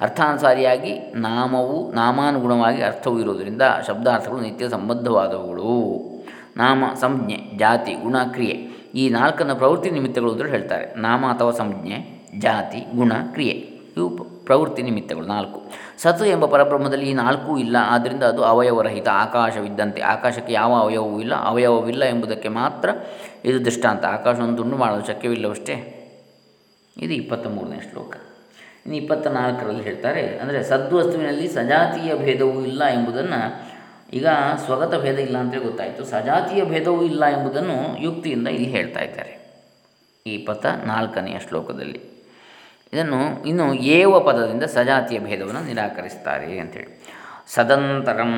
ಅರ್ಥಾನುಸಾರಿಯಾಗಿ 0.02 1.00
ನಾಮವು 1.16 1.92
ನಾಮಾನುಗುಣವಾಗಿ 1.92 2.82
ಅರ್ಥವು 2.82 3.20
ಇರುವುದರಿಂದ 3.20 3.62
ಶಬ್ದಾರ್ಥಗಳು 3.88 4.40
ನಿತ್ಯ 4.40 4.70
ಸಂಬದ್ಧವಾದವುಗಳು. 4.70 6.00
ನಾಮ, 6.58 6.84
ಸಂಜ್ಞೆ, 7.02 7.58
ಜಾತಿ, 7.58 7.94
ಗುಣ, 7.94 8.16
ಕ್ರಿಯೆ. 8.24 8.69
ಈ 8.95 9.09
ನಾಲ್ಕನ್ನು 9.09 9.56
ಪ್ರವೃತ್ತಿ 9.56 9.89
ನಿಮಿತ್ತಗಳು 9.89 10.31
ಅಂತ 10.31 10.45
ಹೇಳ್ತಾರೆ. 10.45 10.94
ನಾಮ 10.95 11.25
ಅಥವಾ 11.25 11.51
ಸಂಜ್ಞೆ, 11.51 11.97
ಜಾತಿ, 12.39 12.86
ಗುಣ, 12.95 13.12
ಕ್ರಿಯೆ. 13.33 13.53
ಇವು 13.97 14.09
ಪ್ರವೃತ್ತಿ 14.45 14.81
ನಿಮಿತ್ತಗಳು 14.81 15.25
ನಾಲ್ಕು. 15.25 15.59
ಸತು 15.97 16.25
ಎಂಬ 16.25 16.45
ಪರಬ್ರಹ್ಮದಲ್ಲಿ 16.45 17.09
ಈ 17.09 17.13
ನಾಲ್ಕೂ 17.13 17.57
ಇಲ್ಲ 17.57 17.77
ಆದ್ದರಿಂದ 17.81 18.24
ಅದು 18.24 18.44
ಅವಯವರಹಿತ 18.44 19.07
ಆಕಾಶವಿದ್ದಂತೆ. 19.12 20.01
ಆಕಾಶಕ್ಕೆ 20.01 20.53
ಯಾವ 20.53 20.74
ಅವಯವವೂ 20.74 21.19
ಇಲ್ಲ, 21.19 21.36
ಅವಯವವಿಲ್ಲ 21.36 22.03
ಎಂಬುದಕ್ಕೆ 22.03 22.50
ಮಾತ್ರ 22.50 22.89
ಇದು 23.45 23.65
ದೃಷ್ಟಾಂತ. 23.65 24.06
ಆಕಾಶವನ್ನು 24.06 24.57
ತುಂಡು 24.57 24.77
ಮಾಡಲು 24.77 25.07
ಶಕ್ಯವಿಲ್ಲವಷ್ಟೇ? 25.07 25.75
ಇದು 26.97 27.13
ಇಪ್ಪತ್ತ 27.13 27.47
ಮೂರನೇ 27.47 27.81
ಶ್ಲೋಕ. 27.91 28.13
ಇನ್ನು 28.86 28.95
ಇಪ್ಪತ್ತ 28.95 29.27
ನಾಲ್ಕರಲ್ಲಿ 29.27 29.83
ಹೇಳ್ತಾರೆ, 29.83 30.38
ಅಂದರೆ 30.38 30.63
ಸದ್ವಸ್ತುವಿನಲ್ಲಿ 30.63 31.47
ಸಜಾತಿಯ 31.47 32.15
ಭೇದವೂ 32.15 32.62
ಇಲ್ಲ 32.62 32.83
ಎಂಬುದನ್ನು 32.83 33.69
ಈಗ 34.14 34.28
ಸ್ವಗತ 34.66 35.02
ಭೇದ 35.02 35.20
ಇಲ್ಲ 35.20 35.38
ಅಂತೇಳಿ 35.38 35.64
ಗೊತ್ತಾಯಿತು. 35.64 36.06
ಸಜಾತಿಯ 36.06 36.64
ಭೇದವೂ 36.64 37.02
ಇಲ್ಲ 37.02 37.26
ಎಂಬುದನ್ನು 37.26 38.02
ಯುಕ್ತಿಯಿಂದ 38.02 38.48
ಇಲ್ಲಿ 38.48 38.70
ಹೇಳ್ತಾ 38.70 39.00
ಇದ್ದಾರೆ. 39.00 39.40
ಈ 40.28 40.38
ಪಥ 40.38 40.66
ನಾಲ್ಕನೆಯ 40.66 41.36
ಶ್ಲೋಕದಲ್ಲಿ. 41.48 42.00
ಇದನ್ನು 42.94 43.44
ಇನ್ನು 43.44 43.74
ಏವ 43.74 44.20
ಪದದಿಂದ 44.20 44.64
ಸಜಾತಿಯ 44.64 45.20
ಭೇದವನ್ನು 45.20 45.62
ನಿರಾಕರಿಸ್ತಾರೆ 45.62 46.60
ಅಂಥೇಳಿ 46.60 47.02
ಸದಂತರಂ 47.48 48.36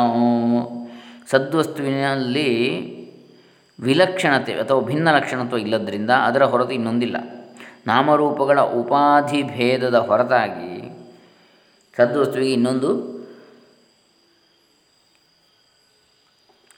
ಸದ್ವಸ್ತುವಿನಲ್ಲಿ 1.32 2.50
ವಿಲಕ್ಷಣತೆ 3.80 4.54
ಅಥವಾ 4.54 4.81
ಭಿನ್ನ 4.81 5.12
ಲಕ್ಷಣತ್ವ 5.12 5.58
ಇಲ್ಲದರಿಂದ 5.58 6.10
ಅದರ 6.10 6.44
ಹೊರತು 6.44 6.72
ಇನ್ನೊಂದಿಲ್ಲ. 6.72 7.16
ನಾಮರೂಪಗಳ 7.88 8.62
ಉಪಾಧಿ 8.62 9.44
ಭೇದದ 9.44 9.96
ಹೊರತಾಗಿ 9.96 10.84
ಸದ್ವಸ್ತುವಿಗೆ 11.98 12.54
ಇನ್ನೊಂದು 12.54 13.14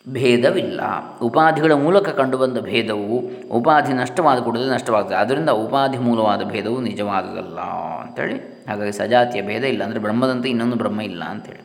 ಭೇದವಿಲ್ಲ. 0.09 0.81
ಉಪಾಧಿಗಳ 1.21 1.73
ಮೂಲಕ 1.73 2.09
ಕಂಡುಬಂದ 2.09 2.57
ಭೇದವು 2.57 3.19
ಉಪಾಧಿ 3.51 3.93
ನಷ್ಟವಾದ 3.93 4.39
ಕೂಡಲೇ 4.39 4.73
ನಷ್ಟವಾಗ್ತದೆ. 4.73 5.15
ಅದರಿಂದ 5.15 5.49
ಉಪಾಧಿ 5.49 5.97
ಮೂಲವಾದ 5.97 6.43
ಭೇದವು 6.43 6.81
ನಿಜವಾದುದಲ್ಲ 6.81 7.59
ಅಂಥೇಳಿ 8.01 8.65
ಹಾಗಾಗಿ 8.67 8.91
ಸಜಾತಿಯ 8.91 9.41
ಭೇದ 9.41 9.63
ಇಲ್ಲ 9.63 9.83
ಅಂದರೆ 9.83 9.99
ಬ್ರಹ್ಮದಂತೆ 9.99 10.49
ಇನ್ನೊಂದು 10.49 10.75
ಬ್ರಹ್ಮ 10.75 11.01
ಇಲ್ಲ 11.01 11.23
ಅಂಥೇಳಿ 11.23 11.63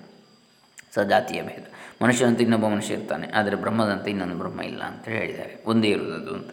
ಸಜಾತಿಯ 0.95 1.43
ಭೇದ. 1.43 1.70
ಮನುಷ್ಯನಂತೆ 2.01 2.43
ಇನ್ನೊಬ್ಬ 2.45 2.67
ಮನುಷ್ಯ 2.75 2.99
ಇರ್ತಾನೆ, 2.99 3.27
ಆದರೆ 3.39 3.57
ಬ್ರಹ್ಮದಂತೆ 3.65 4.09
ಇನ್ನೊಂದು 4.13 4.37
ಬ್ರಹ್ಮ 4.43 4.61
ಇಲ್ಲ 4.71 4.83
ಅಂತ 4.91 5.05
ಹೇಳಿದ್ದಾರೆ. 5.17 5.53
ಒಂದೇ 5.71 5.89
ಇರುವುದು 5.97 6.33
ಅಂತ. 6.39 6.51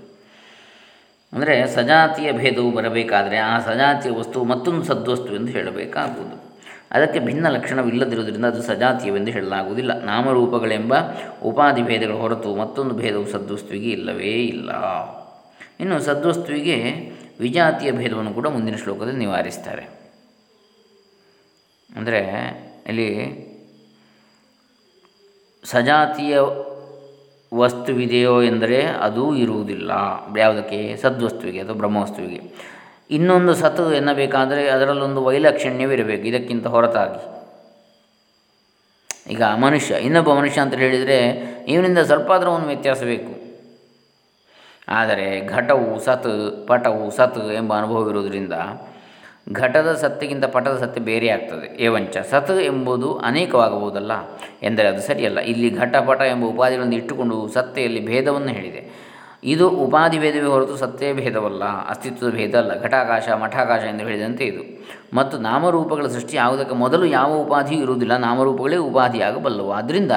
ಅಂದರೆ 1.33 1.55
ಸಜಾತಿಯ 1.75 2.29
ಭೇದವು 2.31 2.69
ಬರಬೇಕಾದರೆ 2.77 3.37
ಆ 3.51 3.53
ಸಜಾತಿಯ 3.67 4.11
ವಸ್ತು 4.19 4.43
ಮತ್ತೊಂದು 4.51 4.83
ಸದ್ವಸ್ತು 4.89 5.31
ಎಂದು 5.37 5.51
ಹೇಳಬೇಕಾಗುವುದು. 5.57 6.35
ಅದಕ್ಕೆ 6.95 7.19
ಭಿನ್ನ 7.27 7.45
ಲಕ್ಷಣವಿಲ್ಲದಿರುವುದರಿಂದ 7.55 8.47
ಅದು 8.53 8.61
ಸಜಾತಿಯವೆಂದು 8.69 9.31
ಹೇಳಲಾಗುವುದಿಲ್ಲ. 9.37 9.93
ನಾಮರೂಪಗಳೆಂಬ 10.09 10.93
ಉಪಾಧಿ 11.49 11.81
ಭೇದಗಳು 11.89 12.19
ಹೊರತು 12.23 12.49
ಮತ್ತೊಂದು 12.55 12.93
ಭೇದವು 13.01 13.27
ಸದ್ವಸ್ತುವಿಗೆ 13.33 13.89
ಇಲ್ಲವೇ 13.97 14.33
ಇಲ್ಲ. 14.53 14.69
ಇನ್ನು 15.79 15.97
ಸದ್ವಸ್ತುವಿಗೆ 16.07 16.77
ವಿಜಾತಿಯ 17.39 17.89
ಭೇದವನ್ನು 17.91 18.31
ಕೂಡ 18.37 18.47
ಮುಂದಿನ 18.53 18.77
ಶ್ಲೋಕದಲ್ಲಿ 18.83 19.21
ನಿವಾರಿಸ್ತಾರೆ. 19.25 19.83
ಅಂದರೆ 21.89 22.21
ಇಲ್ಲಿ 22.91 23.09
ಸಜಾತಿಯ 25.69 26.39
ವಸ್ತುವಿದೆಯೋ 27.55 28.43
ಎಂದರೆ 28.43 28.85
ಅದು 28.85 29.35
ಇರುವುದಿಲ್ಲ. 29.35 29.91
ಯಾವುದಕ್ಕೆ? 30.37 30.95
ಸದ್ವಸ್ತುವಿಗೆ 30.95 31.59
ಅಥವಾ 31.59 31.75
ಬ್ರಹ್ಮವಸ್ತುವಿಗೆ. 31.75 32.41
ಇನ್ನೊಂದು 33.11 33.53
ಸತು 33.53 33.93
ಎನ್ನಬೇಕಾದರೆ 33.93 34.69
ಅದರಲ್ಲೊಂದು 34.69 35.23
ವೈಲಕ್ಷಣ್ಯವಿರಬೇಕು 35.23 36.27
ಇದಕ್ಕಿಂತ 36.27 36.67
ಹೊರತಾಗಿ. 36.67 37.37
ಈಗ 39.33 39.43
ಮನುಷ್ಯ, 39.43 39.95
ಇನ್ನೊಬ್ಬ 39.95 40.33
ಮನುಷ್ಯ 40.33 40.61
ಅಂತ 40.61 40.73
ಹೇಳಿದರೆ 40.73 41.27
ಇವನಿಂದ 41.67 41.97
ಸ್ವಲ್ಪ 41.97 42.31
ಆದರೂ 42.31 42.51
ಒಂದು 42.51 42.67
ವ್ಯತ್ಯಾಸ 42.67 43.03
ಆದರೆ 44.87 45.47
ಘಟವು 45.47 45.99
ಸತ್, 45.99 46.67
ಪಟವು 46.67 47.11
ಸತ್ 47.11 47.51
ಎಂಬ 47.53 47.77
ಅನುಭವವಿರುವುದರಿಂದ 47.77 48.53
ಘಟದ 49.53 49.93
ಸತ್ತಿಗಿಂತ 49.93 50.45
ಪಟದ 50.45 50.77
ಸತ್ಯ 50.77 51.01
ಬೇರೆ 51.01 51.29
ಆಗ್ತದೆ. 51.29 51.83
ಏವಂಚ 51.83 52.17
ಸತ್ 52.17 52.51
ಎಂಬುದು 52.51 53.17
ಅನೇಕವಾಗಬಹುದಲ್ಲ? 53.17 54.11
ಎಂದರೆ 54.63 54.87
ಅದು 54.87 55.01
ಸರಿಯಲ್ಲ. 55.01 55.39
ಇಲ್ಲಿ 55.39 55.77
ಘಟಪಟ 55.77 56.21
ಎಂಬ 56.21 56.45
ಉಪಾಧಿಗಳನ್ನು 56.45 56.95
ಇಟ್ಟುಕೊಂಡು 56.95 57.47
ಸತ್ತೆಯಲ್ಲಿ 57.47 58.05
ಭೇದವನ್ನು 58.05 58.47
ಹೇಳಿದೆ. 58.47 59.07
ಇದು 59.43 59.69
ಉಪಾಧಿ 59.69 60.19
ಭೇದವೇ 60.19 60.47
ಹೊರತು 60.47 60.77
ಸತ್ಯ 60.77 61.13
ಭೇದವಲ್ಲ. 61.13 61.63
ಅಸ್ತಿತ್ವದ 61.63 62.31
ಭೇದ 62.31 62.55
ಅಲ್ಲ. 62.55 62.81
ಘಟಾಕಾಶ, 62.81 63.29
ಮಠಾಕಾಶ 63.29 63.81
ಎಂದು 63.81 64.03
ಹೇಳಿದಂತೆ 64.03 64.45
ಇದು. 64.45 64.85
ಮತ್ತು 65.13 65.37
ನಾಮರೂಪಗಳ 65.37 66.07
ಸೃಷ್ಟಿ 66.07 66.37
ಆಗುವುದಕ್ಕೆ 66.37 66.75
ಮೊದಲು 66.75 67.05
ಯಾವ 67.05 67.33
ಉಪಾಧಿಯೂ 67.33 67.81
ಇರುವುದಿಲ್ಲ. 67.81 68.17
ನಾಮರೂಪಗಳೇ 68.17 68.77
ಉಪಾಧಿಯಾಗಬಲ್ಲವು. 68.77 69.71
ಆದ್ದರಿಂದ 69.71 70.11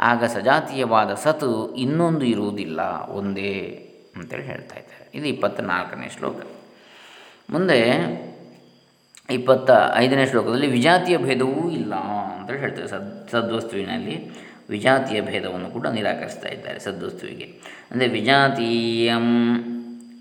ಆಗ 0.00 0.24
ಸಜಾತೀಯವಾದ 0.24 1.14
ಸತು 1.14 1.74
ಇನ್ನೊಂದು 1.74 2.24
ಇರುವುದಿಲ್ಲ. 2.24 2.80
ಒಂದೇ 3.08 3.84
ಅಂತೇಳಿ 4.16 4.42
ಹೇಳ್ತಾ 4.42 4.74
ಇದ್ದಾರೆ. 4.76 5.10
ಇದು 5.14 5.26
ಇಪ್ಪತ್ತ 5.26 5.60
ನಾಲ್ಕನೇ 5.60 6.10
ಶ್ಲೋಕ. 6.18 6.36
ಮುಂದೆ 7.50 7.78
ಇಪ್ಪತ್ತ 9.28 9.70
ಐದನೇ 9.94 10.26
ಶ್ಲೋಕದಲ್ಲಿ 10.26 10.66
ವಿಜಾತಿಯ 10.66 11.16
ಭೇದವೂ 11.18 11.70
ಇಲ್ಲ 11.70 11.94
ಅಂತೇಳಿ 11.94 12.60
ಹೇಳ್ತಾರೆ 12.60 12.88
ಸದ್ 12.88 13.30
ಸದ್ವಸ್ತುವಿನಲ್ಲಿ. 13.30 14.30
ವಿಜಾತಿಯ 14.70 15.20
ಭೇದವನ್ನು 15.20 15.70
ಕೂಡ 15.70 15.86
ನಿರಾಕರಿಸ್ತಾ 15.86 16.48
ಇದ್ದಾರೆ 16.48 16.78
ಸದ್ವಸ್ತುವಿಗೆ. 16.78 17.44
ಅಂದರೆ 17.90 18.08
ವಿಜಾತೀಯಂ 18.08 19.26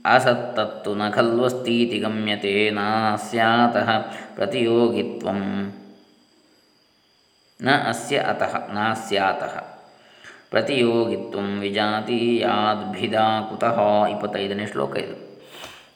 ಅಸತ್ತತ್ತು 0.06 0.96
ನ 0.96 1.10
ಖಲ್ವಸ್ತೀತಿ 1.10 2.00
ಗಮ್ಯತೆ 2.00 2.70
ನಾಸ್ಯಾತಃ 2.70 3.90
ಪ್ರತಿಯೋಗಿತ್ವಂ. 4.36 5.74
ನ 7.64 7.70
ಅಸ್ಯ 7.90 8.18
ಅತಃ 8.18 8.74
ನಾಸ್ಯಾತಃ 8.74 9.56
ಪ್ರತಿಯೋಗಿತ್ವಂ 10.50 11.60
ವಿಜಾತೀಯಾದ್ಭಿದಾ 11.60 13.42
ಕುತಃ 13.50 14.08
ಇಪ್ಪತ್ತೈದನೇ 14.10 14.66
ಶ್ಲೋಕ 14.66 14.98
ಇದು. 14.98 15.27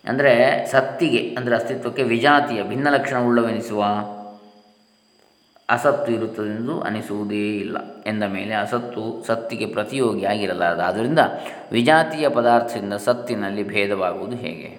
ಅಂದರೆ 0.05 0.65
ಸತ್ತಿಗೆ, 0.71 1.35
ಅಂದರೆ 1.37 1.55
ಅಸ್ತಿತ್ವಕ್ಕೆ 1.55 2.03
ವಿಜಾತಿಯ 2.03 2.63
ಭಿನ್ನ 2.63 2.87
ಲಕ್ಷಣವುಳ್ಳವೆನಿಸುವ 2.89 3.83
ಅಸತ್ತು 5.69 6.11
ಇರುತ್ತದೆಂದು 6.11 6.81
ಅನಿಸುವುದೇ 6.81 7.57
ಇಲ್ಲ. 7.57 7.77
ಎಂದ 8.05 8.23
ಮೇಲೆ 8.23 8.53
ಅಸತ್ತು 8.53 9.23
ಸತ್ತಿಗೆ 9.27 9.65
ಪ್ರತಿಯೋಗಿ 9.65 10.25
ಆಗಿರಲಾರದು. 10.25 10.81
ಆದ್ದರಿಂದ 10.81 11.19
ವಿಜಾತಿಯ 11.71 12.29
ಪದಾರ್ಥದಿಂದ 12.29 12.93
ಸತ್ತಿನಲ್ಲಿ 12.93 13.63
ಭೇದವಾಗುವುದು 13.63 14.35
ಹೇಗೆ? 14.35 14.71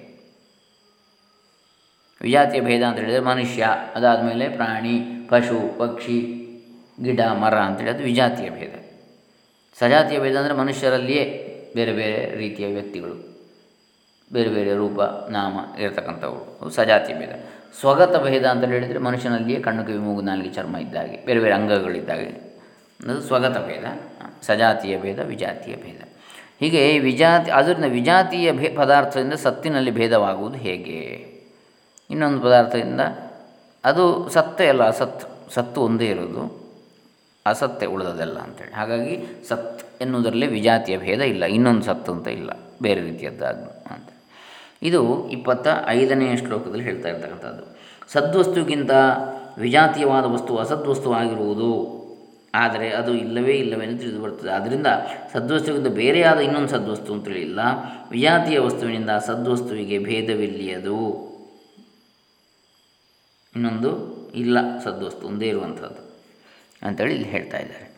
ವಿಜಾತಿಯ 2.23 2.61
ಭೇದ 2.61 2.83
ಅಂತ 2.83 2.99
ಹೇಳಿದರೆ 2.99 3.21
ಮನುಷ್ಯ 3.21 3.69
ಅದಾದ 3.95 4.21
ಮೇಲೆ 4.23 4.49
ಪ್ರಾಣಿ, 4.49 5.27
ಪಶು, 5.31 5.79
ಪಕ್ಷಿ, 5.79 6.21
ಗಿಡ, 7.03 7.21
ಮರ 7.21 7.55
ಅಂತೇಳಿ 7.55 7.91
ಅದು 7.91 8.03
ವಿಜಾತಿಯ 8.03 8.51
ಭೇದ. 8.51 8.75
ಸಜಾತಿಯ 9.79 10.19
ಭೇದ 10.19 10.37
ಅಂದರೆ 10.37 10.55
ಮನುಷ್ಯರಲ್ಲಿಯೇ 10.55 11.25
ಬೇರೆ 11.75 11.93
ಬೇರೆ 11.93 12.37
ರೀತಿಯ 12.37 12.67
ವ್ಯಕ್ತಿಗಳು. 12.67 13.32
ಬೇರೆ 14.33 14.51
ಬೇರೆ 14.51 14.75
ರೂಪ, 14.75 15.01
ನಾಮ 15.31 15.81
ಇರತಕ್ಕಂಥವು. 15.81 16.71
ಸಜಾತಿ 16.71 17.15
ಭೇದ. 17.15 17.33
ಸ್ವಗತ 17.81 18.17
ಭೇದ 18.23 18.45
ಅಂತ 18.47 18.65
ಹೇಳಿದರೆ 18.65 18.99
ಮನುಷ್ಯನಲ್ಲಿಯೇ 18.99 19.61
ಕಣ್ಣು 19.61 19.85
ಕಿವಿ 19.85 19.99
ಮೂಗು 19.99 20.23
ನಾಲಿಗೆ 20.23 20.53
ಚರ್ಮ 20.55 20.77
ಇದ್ದಾಗೆ, 20.77 21.17
ಬೇರೆ 21.27 21.41
ಬೇರೆ 21.41 21.55
ಅಂಗಗಳಿದ್ದಾಗೆ. 21.55 22.31
ಅದು 23.01 23.21
ಸ್ವಗತ 23.21 23.57
ಭೇದ, 23.67 23.85
ಸಜಾತಿಯ 24.43 25.01
ಭೇದ, 25.01 25.19
ವಿಜಾತಿಯ 25.19 25.75
ಭೇದ. 25.77 26.01
ಹೀಗೆ 26.61 26.99
ವಿಜಾತಿ 26.99 27.51
ಅದರಿಂದ 27.51 27.85
ವಿಜಾತಿಯ 27.85 28.53
ಭೇ, 28.53 28.69
ಪದಾರ್ಥದಿಂದ 28.77 29.33
ಸತ್ತಿನಲ್ಲಿ 29.33 29.91
ಭೇದವಾಗುವುದು 29.91 30.59
ಹೇಗೆ? 30.59 31.01
ಇನ್ನೊಂದು 32.11 32.41
ಪದಾರ್ಥದಿಂದ 32.41 33.01
ಅದು 33.85 34.29
ಸತ್ತೇ 34.29 34.67
ಅಲ್ಲ 34.69 34.83
ಅಸತ್ 34.83 35.23
ಸತ್ತು 35.55 35.81
ಒಂದೇ 35.81 36.07
ಇರೋದು. 36.07 36.43
ಅಸತ್ತೆ 37.47 37.87
ಉಳಿದದೆಲ್ಲ 37.87 38.39
ಅಂತೇಳಿ. 38.39 38.73
ಹಾಗಾಗಿ 38.73 39.15
ಸತ್ 39.49 39.83
ಎನ್ನುವುದರಲ್ಲಿ 40.03 40.47
ವಿಜಾತಿಯ 40.47 40.97
ಭೇದ 40.99 41.21
ಇಲ್ಲ, 41.21 41.45
ಇನ್ನೊಂದು 41.45 41.83
ಸತ್ತು 41.83 42.13
ಅಂತ 42.13 42.29
ಇಲ್ಲ, 42.29 42.51
ಬೇರೆ 42.83 43.01
ರೀತಿಯದ್ದಾದ 43.01 43.57
ಅಂತ. 43.91 44.09
ಇದು 44.83 45.29
ಇಪ್ಪತ್ತ 45.29 45.69
ಐದನೆಯ 45.87 46.37
ಶ್ಲೋಕದಲ್ಲಿ 46.37 46.85
ಹೇಳ್ತಾ 46.85 47.09
ಇರ್ತಕ್ಕಂಥದ್ದು. 47.09 47.77
ಸದ್ವಸ್ತುಗಿಂತ 48.13 48.91
ವಿಜಾತೀಯವಾದ 49.59 50.25
ವಸ್ತು 50.25 50.57
ಅಸದ್ವಸ್ತು 50.57 51.13
ಆಗಿರುವುದು. 51.13 52.03
ಆದರೆ 52.55 52.91
ಅದು 52.91 53.15
ಇಲ್ಲವೇ 53.15 53.53
ಇಲ್ಲವೇ 53.53 53.85
ಎಂದು 53.85 53.99
ತಿಳಿದು 53.99 54.23
ಬರ್ತದೆ 54.23 54.51
ಆದ್ದರಿಂದ 54.51 54.87
ಸದ್ವಸ್ತುವಿಗಿಂತ 55.33 55.93
ಬೇರೆಯಾದ 55.95 56.39
ಇನ್ನೊಂದು 56.39 56.69
ಸದ್ವಸ್ತು 56.69 57.13
ಅಂತ 57.13 57.29
ಇಲ್ಲ 57.29 57.61
ವಿಜಾತಿಯ 58.11 58.59
ವಸ್ತುವಿನಿಂದ 58.59 59.11
ಸದ್ವಸ್ತುವಿಗೆ 59.11 59.99
ಭೇದವಿಲ್ಲಿಯದು. 59.99 61.33
ಇನ್ನೊಂದು 63.57 64.23
ಇಲ್ಲ, 64.35 64.59
ಸದ್ವಸ್ತು, 64.85 65.27
ಒಂದೇ 65.27 65.49
ಇರುವಂಥದ್ದು 65.49 66.25
ಅಂತೇಳಿ 66.83 67.15
ಇಲ್ಲಿ 67.15 67.29
ಹೇಳ್ತಾ 67.29 67.59
ಇದ್ದಾರೆ. 67.59 67.92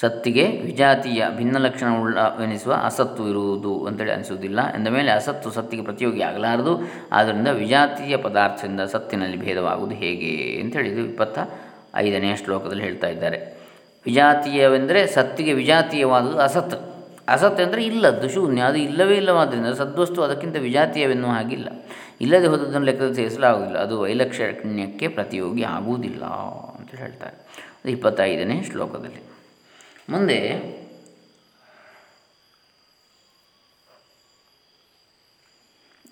ಸತ್ತಿಗೆ 0.00 0.46
ವಿಜಾತಿಯ 0.46 1.24
ಭಿನ್ನ 1.36 1.58
ಲಕ್ಷಣವುಳ್ಳವೆನಿಸುವ 1.58 2.74
ಅಸತ್ತು 2.84 3.28
ಇರುವುದು 3.28 3.86
ಅಂತೇಳಿ 3.86 4.12
ಅನಿಸುವುದಿಲ್ಲ. 4.12 4.74
ಎಂದ 4.74 4.88
ಮೇಲೆ 4.88 5.10
ಅಸತ್ತು 5.10 5.50
ಸತ್ತಿಗೆ 5.50 5.82
ಪ್ರತಿಯೋಗಿ 5.82 6.20
ಆಗಲಾರದು. 6.20 6.80
ಆದ್ದರಿಂದ 7.12 7.48
ವಿಜಾತಿಯ 7.48 8.16
ಪದಾರ್ಥದಿಂದ 8.16 8.80
ಸತ್ತಿನಲ್ಲಿ 8.80 9.36
ಭೇದವಾಗುವುದು 9.36 9.94
ಹೇಗೆ 9.94 10.60
ಅಂತೇಳಿ 10.60 10.88
ಇದು 10.88 11.00
ಇಪ್ಪತ್ತ 11.00 11.38
ಐದನೆಯ 11.94 12.36
ಶ್ಲೋಕದಲ್ಲಿ 12.36 12.82
ಹೇಳ್ತಾ 12.82 13.06
ಇದ್ದಾರೆ. 13.06 13.38
ವಿಜಾತೀಯವೆಂದರೆ 14.06 15.06
ಸತ್ತಿಗೆ 15.06 15.52
ವಿಜಾತೀಯವಾದುದು 15.52 16.38
ಅಸತ್. 16.38 16.74
ಅಸತ್ 17.28 17.60
ಅಂದರೆ 17.60 17.84
ಇಲ್ಲದ್ದು, 17.84 18.28
ಶೂನ್ಯ. 18.28 18.62
ಅದು 18.62 18.78
ಇಲ್ಲವೇ 18.78 19.16
ಇಲ್ಲವಾದ್ದರಿಂದ 19.16 19.66
ಸದ್ವಸ್ತು 19.66 20.22
ಅದಕ್ಕಿಂತ 20.22 20.56
ವಿಜಾತೀಯವೆನ್ನುವ 20.56 21.30
ಹಾಗಿಲ್ಲ. 21.30 21.68
ಇಲ್ಲದೆ 22.20 22.46
ಹೋದದ್ದನ್ನು 22.46 22.86
ಲೆಕ್ಕದಲ್ಲಿ 22.86 23.14
ಸೇರಿಸಲಾಗುವುದಿಲ್ಲ. 23.14 23.80
ಅದು 23.80 24.00
ವೈಲಕ್ಷಣ್ಯಕ್ಕೆ 24.00 25.08
ಪ್ರತಿಯೋಗಿ 25.08 25.62
ಆಗುವುದಿಲ್ಲ 25.62 26.22
ಅಂತ 26.24 26.94
ಹೇಳ್ತಾರೆ. 26.94 27.36
ಅದು 27.56 27.88
ಇಪ್ಪತ್ತೈದನೇ 27.88 28.62
ಶ್ಲೋಕದಲ್ಲಿ. 28.62 29.27
ಮುಂದೆ 30.08 30.78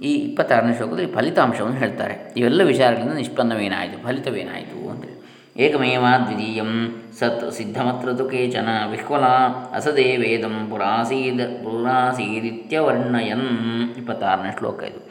ಈ 0.00 0.14
ಇಪ್ಪತ್ತಾರನೇ 0.14 0.76
ಶ್ಲೋಕದಲ್ಲಿ 0.76 1.12
ಫಲಿತಾಂಶವನ್ನು 1.12 1.76
ಹೇಳ್ತಾರೆ. 1.76 2.34
ಇವೆಲ್ಲ 2.36 2.62
ವಿಚಾರಗಳಿಂದ 2.62 3.12
ನಿಷ್ಪನ್ನವೇನಾಯಿತು? 3.12 3.98
ಫಲಿತವೇನಾಯಿತು 3.98 4.90
ಅಂತೇಳಿ 4.90 5.16
ಏಕಮೇವ 5.56 6.04
ದ್ವಿತೀಯಂ 6.24 7.02
ಸತ್ 7.18 7.52
ಸಿದ್ಧಮತ್ರ 7.52 8.24
ಕೇಚನ 8.24 8.68
ವಿಹ್ವಲ 8.90 9.24
ಅಸದೇ 9.72 10.16
ವೇದಂ 10.16 10.70
ಪುರಾಸೀದ 10.70 11.40
ಪುರಾಸೀದಿತ್ಯವರ್ಣಯನ್. 11.40 13.96
ಇಪ್ಪತ್ತಾರನೇ 13.96 14.58
ಶ್ಲೋಕ 14.58 14.82
ಇದು. 14.82 15.10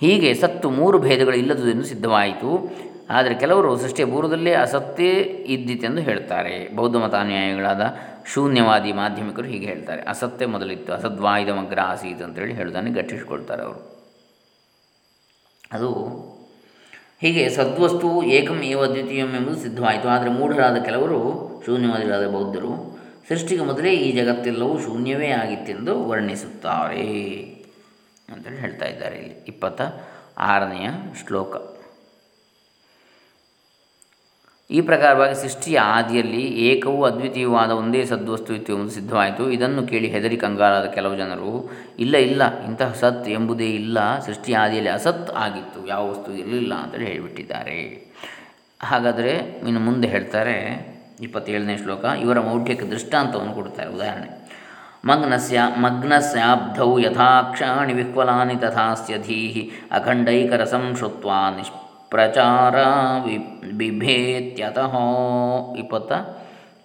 ಹೀಗೆ 0.00 0.34
ಸತ್ತು 0.34 0.70
ಮೂರು 0.70 0.98
ಭೇದಗಳು 0.98 1.36
ಇಲ್ಲದುದೆಂದು 1.36 1.84
ಸಿದ್ಧವಾಯಿತು. 1.84 2.76
ಆದರೆ 3.12 3.34
ಕೆಲವರು 3.34 3.78
ಸೃಷ್ಟಿಯ 3.78 4.04
ಪೂರ್ವದಲ್ಲೇ 4.04 4.54
ಅಸತ್ಯ 4.54 5.04
ಇದ್ದಿತೆಂದು 5.54 6.02
ಹೇಳ್ತಾರೆ. 6.02 6.68
ಬೌದ್ಧ 6.76 6.96
ಮತಾನ್ಯಾಯಗಳಾದ 6.96 7.96
ಶೂನ್ಯವಾದಿ 8.26 8.92
ಮಾಧ್ಯಮಿಕರು 8.92 9.46
ಹೀಗೆ 9.46 9.66
ಹೇಳ್ತಾರೆ. 9.66 10.02
ಅಸತ್ಯ 10.02 10.46
ಮೊದಲಿತ್ತು. 10.46 10.92
ಅಸದ್ವಾಯುಧ 10.92 11.50
ಮಗ್ರ 11.50 11.78
ಆಸೀತ್ 11.80 12.22
ಅಂತೇಳಿ 12.22 12.54
ಹೇಳುವುದನ್ನು 12.54 12.92
ಗಟ್ಟಿಸಿಕೊಳ್ತಾರೆ 12.92 13.62
ಅವರು. 13.62 13.92
ಅದು 15.72 15.88
ಹೀಗೆ 17.20 17.48
ಸದ್ವಸ್ತು 17.48 18.22
ಏಕಂ 18.22 18.62
ಏವ 18.62 18.86
ದ್ವಿತೀಯಂ 18.86 19.28
ಎಂಬುದು 19.28 19.56
ಸಿದ್ಧವಾಯಿತು. 19.56 20.08
ಆದರೆ 20.08 20.30
ಮೂಢರಾದ 20.30 20.76
ಕೆಲವರು, 20.76 21.20
ಶೂನ್ಯವಾದಿಗಳಾದ 21.66 22.26
ಬೌದ್ಧರು, 22.26 22.98
ಸೃಷ್ಟಿಗೆ 23.28 23.62
ಮೊದಲೇ 23.62 23.92
ಈ 23.92 24.12
ಜಗತ್ತೆಲ್ಲವೂ 24.12 24.78
ಶೂನ್ಯವೇ 24.78 25.28
ಆಗಿತ್ತೆಂದು 25.28 26.08
ವರ್ಣಿಸುತ್ತಾರೆ 26.08 27.12
ಅಂತೇಳಿ 28.32 28.56
ಹೇಳ್ತಾ 28.56 28.86
ಇದ್ದಾರೆ 28.86 29.16
ಇಲ್ಲಿ. 29.16 29.44
ಇಪ್ಪತ್ತ 29.48 29.80
ಆರನೆಯ 30.38 30.88
ಶ್ಲೋಕ. 31.26 31.81
ಈ 34.76 34.80
ಪ್ರಕಾರವಾಗಿ 34.80 35.34
ಸೃಷ್ಟಿಯ 35.34 35.78
ಆದಿಯಲ್ಲಿ 35.96 36.42
ಏಕವೂ 36.70 37.04
ಅದ್ವಿತೀಯವಾದ 37.04 37.70
ಒಂದೇ 37.70 38.04
ಸದ್ವಸ್ತು 38.04 38.54
ಇತ್ತು 38.54 38.72
ಎಂಬುದು 38.72 38.90
ಸಿದ್ಧವಾಯಿತು. 38.90 39.50
ಇದನ್ನು 39.50 39.82
ಕೇಳಿ 39.86 40.08
ಹೆದರಿ 40.08 40.36
ಕಂಗಾಲಾದ 40.36 40.86
ಕೆಲವು 40.86 41.14
ಜನರು, 41.16 41.50
ಇಲ್ಲ 41.98 42.16
ಇಲ್ಲ, 42.16 42.42
ಇಂತಹ 42.64 42.92
ಸತ್ 43.00 43.28
ಎಂಬುದೇ 43.28 43.68
ಇಲ್ಲ, 43.80 43.98
ಸೃಷ್ಟಿಯ 44.18 44.56
ಆದಿಯಲ್ಲಿ 44.56 44.90
ಅಸತ್ 44.90 45.30
ಆಗಿತ್ತು, 45.36 45.86
ಯಾವ 45.86 46.10
ವಸ್ತು 46.10 46.32
ಇರಲಿಲ್ಲ 46.36 46.74
ಅಂತೇಳಿ 46.74 47.04
ಹೇಳಿಬಿಟ್ಟಿದ್ದಾರೆ 47.04 47.78
ಹಾಗಾದರೆ 48.80 49.34
ಇನ್ನು 49.68 49.80
ಮುಂದೆ 49.80 50.08
ಹೇಳ್ತಾರೆ, 50.08 50.56
ಇಪ್ಪತ್ತೇಳನೇ 51.20 51.76
ಶ್ಲೋಕ, 51.76 52.04
ಇವರ 52.04 52.38
ಮೌಢ್ಯಕ್ಕೆ 52.40 52.86
ದೃಷ್ಟಾಂತವನ್ನು 52.86 53.54
ಕೊಡ್ತಾರೆ 53.54 53.90
ಉದಾಹರಣೆ, 53.90 54.30
ಮಗ್ನಸ್ಯ, 55.10 55.60
ಮಗ್ನಸ್ಯಾಬ್ಧೌ 55.76 56.90
ಯಥಾಕ್ಷಾಣಿ 56.98 57.92
ವಿಹ್ವಲಾನಿ 57.92 58.56
ತಥಾಸ್ಯ 58.56 59.14
ಧೀಹಿ 59.18 59.62
ಅಖಂಡೈಕರಸಂ 59.92 60.84
ಶುತ್ವಾ 61.00 61.38
ನಿಷ್ 61.56 61.72
ಪ್ರಚಾರ 62.12 62.74
ವಿ 63.24 63.38
ಬಿಭೇತ್ಯತಃ 63.72 64.96
ಇಪ್ಪತ್ತ 65.78 66.12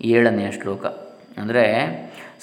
ಏಳನೆಯ 0.02 0.52
ಶ್ಲೋಕ. 0.52 0.86
ಅಂದರೆ, 1.38 1.66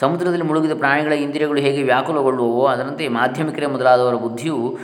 ಸಮುದ್ರದಲ್ಲಿ 0.00 0.45
ಮುಳುಗಿದ 0.45 0.71
ಪ್ರಾಣಿಗಳ 0.79 1.12
ಇಂದ್ರಿಯಗಳು 1.12 1.61
ಹೇಗೆ 1.61 1.83
ವ್ಯಾಕುಲಗೊಳ್ಳುವವೋ, 1.83 2.67
ಅದರಂತೆ 2.67 3.09
ಮಾಧ್ಯಮಿಕರೇ 3.09 3.67
ಮೊದಲಾದವರ 3.67 4.14
ಬುದ್ಧಿಯು 4.14 4.79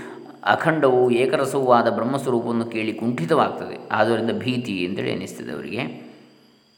ಅಖಂಡವು 0.44 1.10
ಏಕರಸವೂ 1.10 1.72
ಆದ 1.72 1.90
ಬ್ರಹ್ಮಸ್ವರೂಪವನ್ನು 1.90 2.64
ಕೇಳಿ 2.64 2.92
ಕುಂಠಿತವಾಗ್ತದೆ. 2.92 3.88
ಆದ್ದರಿಂದ 3.92 4.30
ಭೀತಿ 4.38 4.86
ಅಂತೇಳಿ 4.86 5.10
ಅನ್ನಿಸ್ತದೆ 5.10 5.52
ಅವರಿಗೆ. 5.52 5.80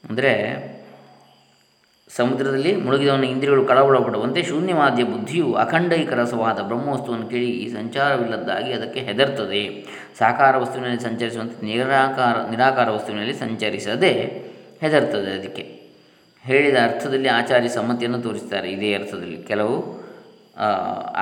ಅಂದರೆ 0.09 0.33
ಸಮುದ್ರದಲ್ಲಿ 2.17 2.75
ಮುಳುಗಿದವನ 2.75 3.23
ಇಂದ್ರಿಯಗಳು 3.23 3.65
ಕಳವಳಪಡುವಂತೆ 3.65 4.43
ಶೂನ್ಯವಾದ್ಯ 4.43 5.03
ಬುದ್ಧಿಯು 5.03 5.53
ಅಖಂಡೈಕ 5.53 6.13
ರಸವಾದ 6.13 6.59
ಬ್ರಹ್ಮವಸ್ತುವನ್ನು 6.59 7.27
ಕೇಳಿ 7.27 7.49
ಈ 7.49 7.73
ಸಂಚಾರವಿಲ್ಲದ್ದಾಗಿ 7.73 8.73
ಅದಕ್ಕೆ 8.73 8.99
ಹೆದರ್ತದೆ. 8.99 9.61
ಸಾಕಾರ 10.19 10.57
ವಸ್ತುವಿನಲ್ಲಿ 10.57 11.01
ಸಂಚರಿಸುವಂತೆ 11.01 11.65
ನಿರಾಕಾರ 11.65 12.35
ನಿರಾಕಾರ 12.51 12.89
ವಸ್ತುವಿನಲ್ಲಿ 12.89 13.33
ಸಂಚರಿಸದೆ 13.33 14.11
ಹೆದರ್ತದೆ 14.81 15.31
ಅದಕ್ಕೆ. 15.39 15.65
ಹೇಳಿದ 16.43 16.77
ಅರ್ಥದಲ್ಲಿ 16.83 17.29
ಆಚಾರ್ಯ 17.29 17.67
ಸಮ್ಮತಿಯನ್ನು 17.67 18.19
ತೋರಿಸ್ತಾರೆ. 18.21 18.71
ಇದೇ 18.71 18.93
ಅರ್ಥದಲ್ಲಿ 18.93 19.37
ಕೆಲವು 19.37 19.75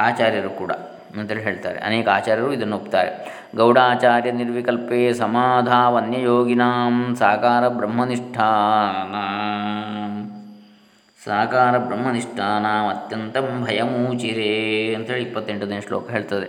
ಆಚಾರ್ಯರು 0.07 0.49
ಕೂಡ 0.49 0.71
ಅಂತೇಳಿ 1.19 1.43
ಹೇಳ್ತಾರೆ. 1.43 1.79
ಅನೇಕ 1.79 2.07
ಆಚಾರ್ಯರು 2.09 2.53
ಇದನ್ನು 2.53 2.75
ಒಪ್ತಾರೆ. 2.75 3.11
ಗೌಡಾಚಾರ್ಯ 3.55 4.31
ನಿರ್ವಿಕಲ್ಪೆ 4.31 5.13
ಸಮಾಧಾವನ್ಯಯೋಗಿನಾಂ 5.13 6.95
ಸಾಕಾರ 7.15 7.67
ಬ್ರಹ್ಮನಿಷ್ಠಾನ. 7.67 9.15
ಸಾಕಾರ 11.25 11.77
ಬ್ರಹ್ಮನಿಷ್ಠಾನಾಮತ್ಯಂತಂ 11.77 13.65
ಭಯಮೂಚಿರೇ 13.65 14.95
ಅಂತೇಳಿ 14.95 15.21
ಇಪ್ಪತ್ತೆಂಟನೇ 15.21 15.81
ಶ್ಲೋಕ 15.81 16.09
ಹೇಳ್ತದೆ. 16.09 16.47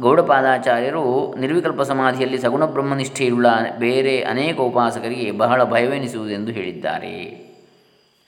ಗೌಡಪಾದಾಚಾರ್ಯರು 0.00 1.34
ನಿರ್ವಿಕಲ್ಪ 1.36 1.82
ಸಮಾಧಿಯಲ್ಲಿ 1.82 2.38
ಸಗುಣ 2.38 2.64
ಬ್ರಹ್ಮನಿಷ್ಠೆಯುಳ್ಳ 2.64 3.46
ಬೇರೆ 3.78 4.22
ಅನೇಕ 4.22 4.60
ಉಪಾಸಕರಿಗೆ 4.60 5.30
ಬಹಳ 5.30 5.64
ಭಯವೆನಿಸುವುದೆಂದು 5.64 6.52
ಹೇಳಿದ್ದಾರೆ. 6.52 7.14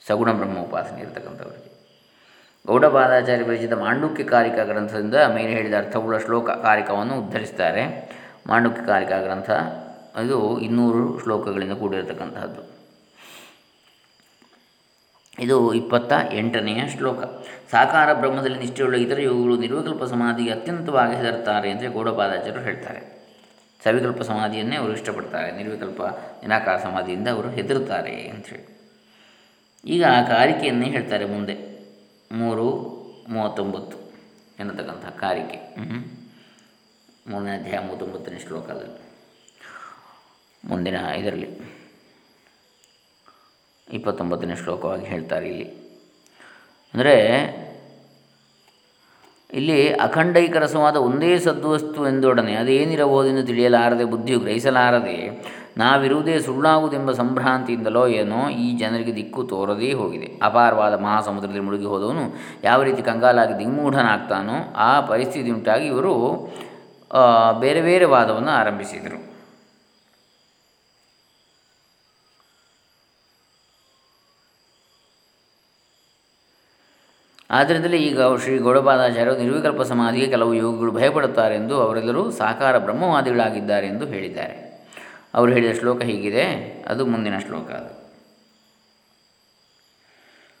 ಸಗುಣ 0.07 0.31
ಬ್ರಹ್ಮ 0.31 0.59
ಉಪಾಸನೆ 0.59 0.99
ಇರತಕ್ಕಂಥವರಿಗೆ. 0.99 1.71
ಗೌಡಪಾದಾಚಾರ್ಯ 2.67 3.43
ಪರಿಚಿತ 3.43 3.73
ಮಾಂಡುಕ್ಯ 3.73 4.23
ಕಾರಿಕ 4.23 4.59
ಗ್ರಂಥದಿಂದ 4.63 5.15
ಮೇಲೆ 5.15 5.49
ಹೇಳಿದ 5.49 5.73
ಅರ್ಥವುಳ್ಳ 5.77 6.17
ಶ್ಲೋಕ 6.17 6.49
ಕಾರಿಕವನ್ನು 6.49 7.13
ಉದ್ಧರಿಸ್ತಾರೆ. 7.13 8.11
ಮಾಂಡುಕ್ಯ 8.47 8.81
ಕಾರಿಕಾ 8.85 9.21
ಗ್ರಂಥ 9.21 9.49
ಅದು 10.15 10.59
ಇನ್ನೂರು 10.59 11.19
ಶ್ಲೋಕಗಳಿಂದ 11.23 11.71
ಕೂಡಿರತಕ್ಕಂತಹದ್ದು. 11.71 12.70
ಇದು 15.41 15.73
ಇಪ್ಪತ್ತ 15.73 16.13
ಎಂಟನೆಯ 16.31 16.81
ಶ್ಲೋಕ. 16.97 17.23
ಸಾಕಾರ 17.71 18.13
ಬ್ರಹ್ಮದಲ್ಲಿ 18.13 18.59
ನಿಷ್ಠೆಯುಳ್ಳ 18.59 18.95
ಇತರ 18.95 19.19
ಯೋಗಗಳು 19.21 19.57
ನಿರ್ವಿಕಲ್ಪ 19.57 20.03
ಸಮಾಧಿಗೆ 20.03 20.51
ಅತ್ಯಂತವಾಗಿ 20.51 21.15
ಹೆದರ್ತಾರೆ 21.15 21.71
ಅಂದರೆ 21.71 21.87
ಗೌಡಪಾದಾಚಾರ್ಯರು 21.87 22.59
ಹೇಳ್ತಾರೆ. 22.59 23.01
ಸವಿಕಲ್ಪ 23.83 24.21
ಸಮಾಧಿಯನ್ನೇ 24.21 24.75
ಅವರು 24.75 24.93
ಇಷ್ಟಪಡ್ತಾರೆ. 24.93 25.51
ನಿರ್ವಿಕಲ್ಪ 25.51 26.01
ನಿರಾಕಾರ 26.01 26.77
ಸಮಾಧಿಯಿಂದ 26.77 27.27
ಅವರು 27.27 27.49
ಹೆದರುತ್ತಾರೆ 27.49 28.29
ಅಂಥೇಳಿ 28.29 28.65
ಈಗ 29.85 30.03
ಆ 30.05 30.21
ಕಾರಿಕೆಯನ್ನೇ 30.21 30.85
ಹೇಳ್ತಾರೆ 30.85 31.25
ಮುಂದೆ. 31.25 31.55
ಮೂರು, 32.31 32.67
ಮೂವತ್ತೊಂಬತ್ತು 33.29 33.97
ಎನ್ನತಕ್ಕಂಥ 34.59 35.05
ಕಾರಿಕೆ. 35.19 35.59
ಮೂರನೇ 37.27 37.53
ಅಧ್ಯಾಯ 37.57 37.79
ಮೂವತ್ತೊಂಬತ್ತನೇ 37.85 38.39
ಶ್ಲೋಕದಲ್ಲಿ. 38.39 39.01
ಮುಂದಿನ 40.65 40.95
ಇದರಲ್ಲಿ. 40.95 41.80
ಇಪ್ಪತ್ತೊಂಬತ್ತನೇ 43.93 44.55
ಶ್ಲೋಕವಾಗಿ 44.55 45.05
ಹೇಳ್ತಾರೆ 45.05 45.47
ಇಲ್ಲಿ. 45.49 45.67
ಅಂದರೆ 46.93 47.15
ಇಲ್ಲಿ 49.53 49.93
ಅಖಂಡೈಕ 49.93 50.55
ರಸವಾದ 50.55 50.95
ಒಂದೇ 50.95 51.37
ಸದ್ವಸ್ತು 51.37 52.07
ಎಂದೊಡನೆ 52.07 52.55
ಅದೇನಿರಬಹುದೆಂದು 52.55 53.43
ತಿಳಿಯಲಾರದೆ 53.43 54.05
ಬುದ್ಧಿಯು 54.05 54.39
ಗ್ರಹಿಸಲಾರದೆ 54.39 55.17
ನಾವಿರುವುದೇ 55.77 56.39
ಸುಳ್ಳಾಗುವುದೆಂಬ 56.39 57.11
ಸಂಭ್ರಾಂತಿಯಿಂದಲೋ 57.11 58.07
ಏನೋ 58.07 58.49
ಈ 58.49 58.77
ಜನರಿಗೆ 58.77 59.15
ದಿಕ್ಕು 59.15 59.43
ತೋರದೇ 59.43 59.93
ಹೋಗಿದೆ. 59.93 60.39
ಅಪಾರವಾದ 60.41 60.93
ಮಹಾಸಮುದ್ರದಲ್ಲಿ 60.93 61.59
ಮುಳುಗಿ 61.59 61.85
ಹೋದವನು 61.85 62.23
ಯಾವ 62.63 62.83
ರೀತಿ 62.83 63.01
ಕಂಗಾಲಾಗಿ 63.01 63.59
ದಿಗ್ಮೂಢನಾಗ್ತಾನೋ 63.59 64.57
ಆ 64.75 65.01
ಪರಿಸ್ಥಿತಿ 65.01 65.51
ಉಂಟಾಗಿ 65.51 65.87
ಇವರು 65.87 66.13
ಬೇರೆ 67.59 67.81
ಬೇರೆ 67.81 68.05
ವಾದವನ್ನು 68.05 68.51
ಆರಂಭಿಸಿದರು. 68.51 69.30
ಆದ್ದರಿಂದಲೇ 77.57 77.97
ಈಗ 78.09 78.19
ಶ್ರೀ 78.43 78.53
ಗೌಡಪಾದಾಚಾರ್ಯರು 78.65 79.33
ನಿರ್ವಿಕಲ್ಪ 79.43 79.81
ಸಮಾಧಿಗೆ 79.91 80.27
ಕೆಲವು 80.33 80.51
ಯೋಗಿಗಳು 80.63 80.91
ಭಯಪಡುತ್ತಾರೆ 80.99 81.55
ಎಂದು 81.61 81.75
ಅವರೆಲ್ಲರೂ 81.85 82.23
ಸಾಕಾರ 82.41 82.75
ಬ್ರಹ್ಮವಾದಿಗಳಾಗಿದ್ದಾರೆ 82.85 83.87
ಎಂದು 83.93 84.05
ಹೇಳಿದ್ದಾರೆ. 84.13 84.55
ಅವರು 85.37 85.49
ಹೇಳಿದ 85.55 85.73
ಶ್ಲೋಕ 85.79 86.01
ಹೀಗಿದೆ, 86.09 86.45
ಅದು 86.91 87.01
ಮುಂದಿನ 87.13 87.35
ಶ್ಲೋಕ 87.45 87.67
ಅದು. 87.79 87.91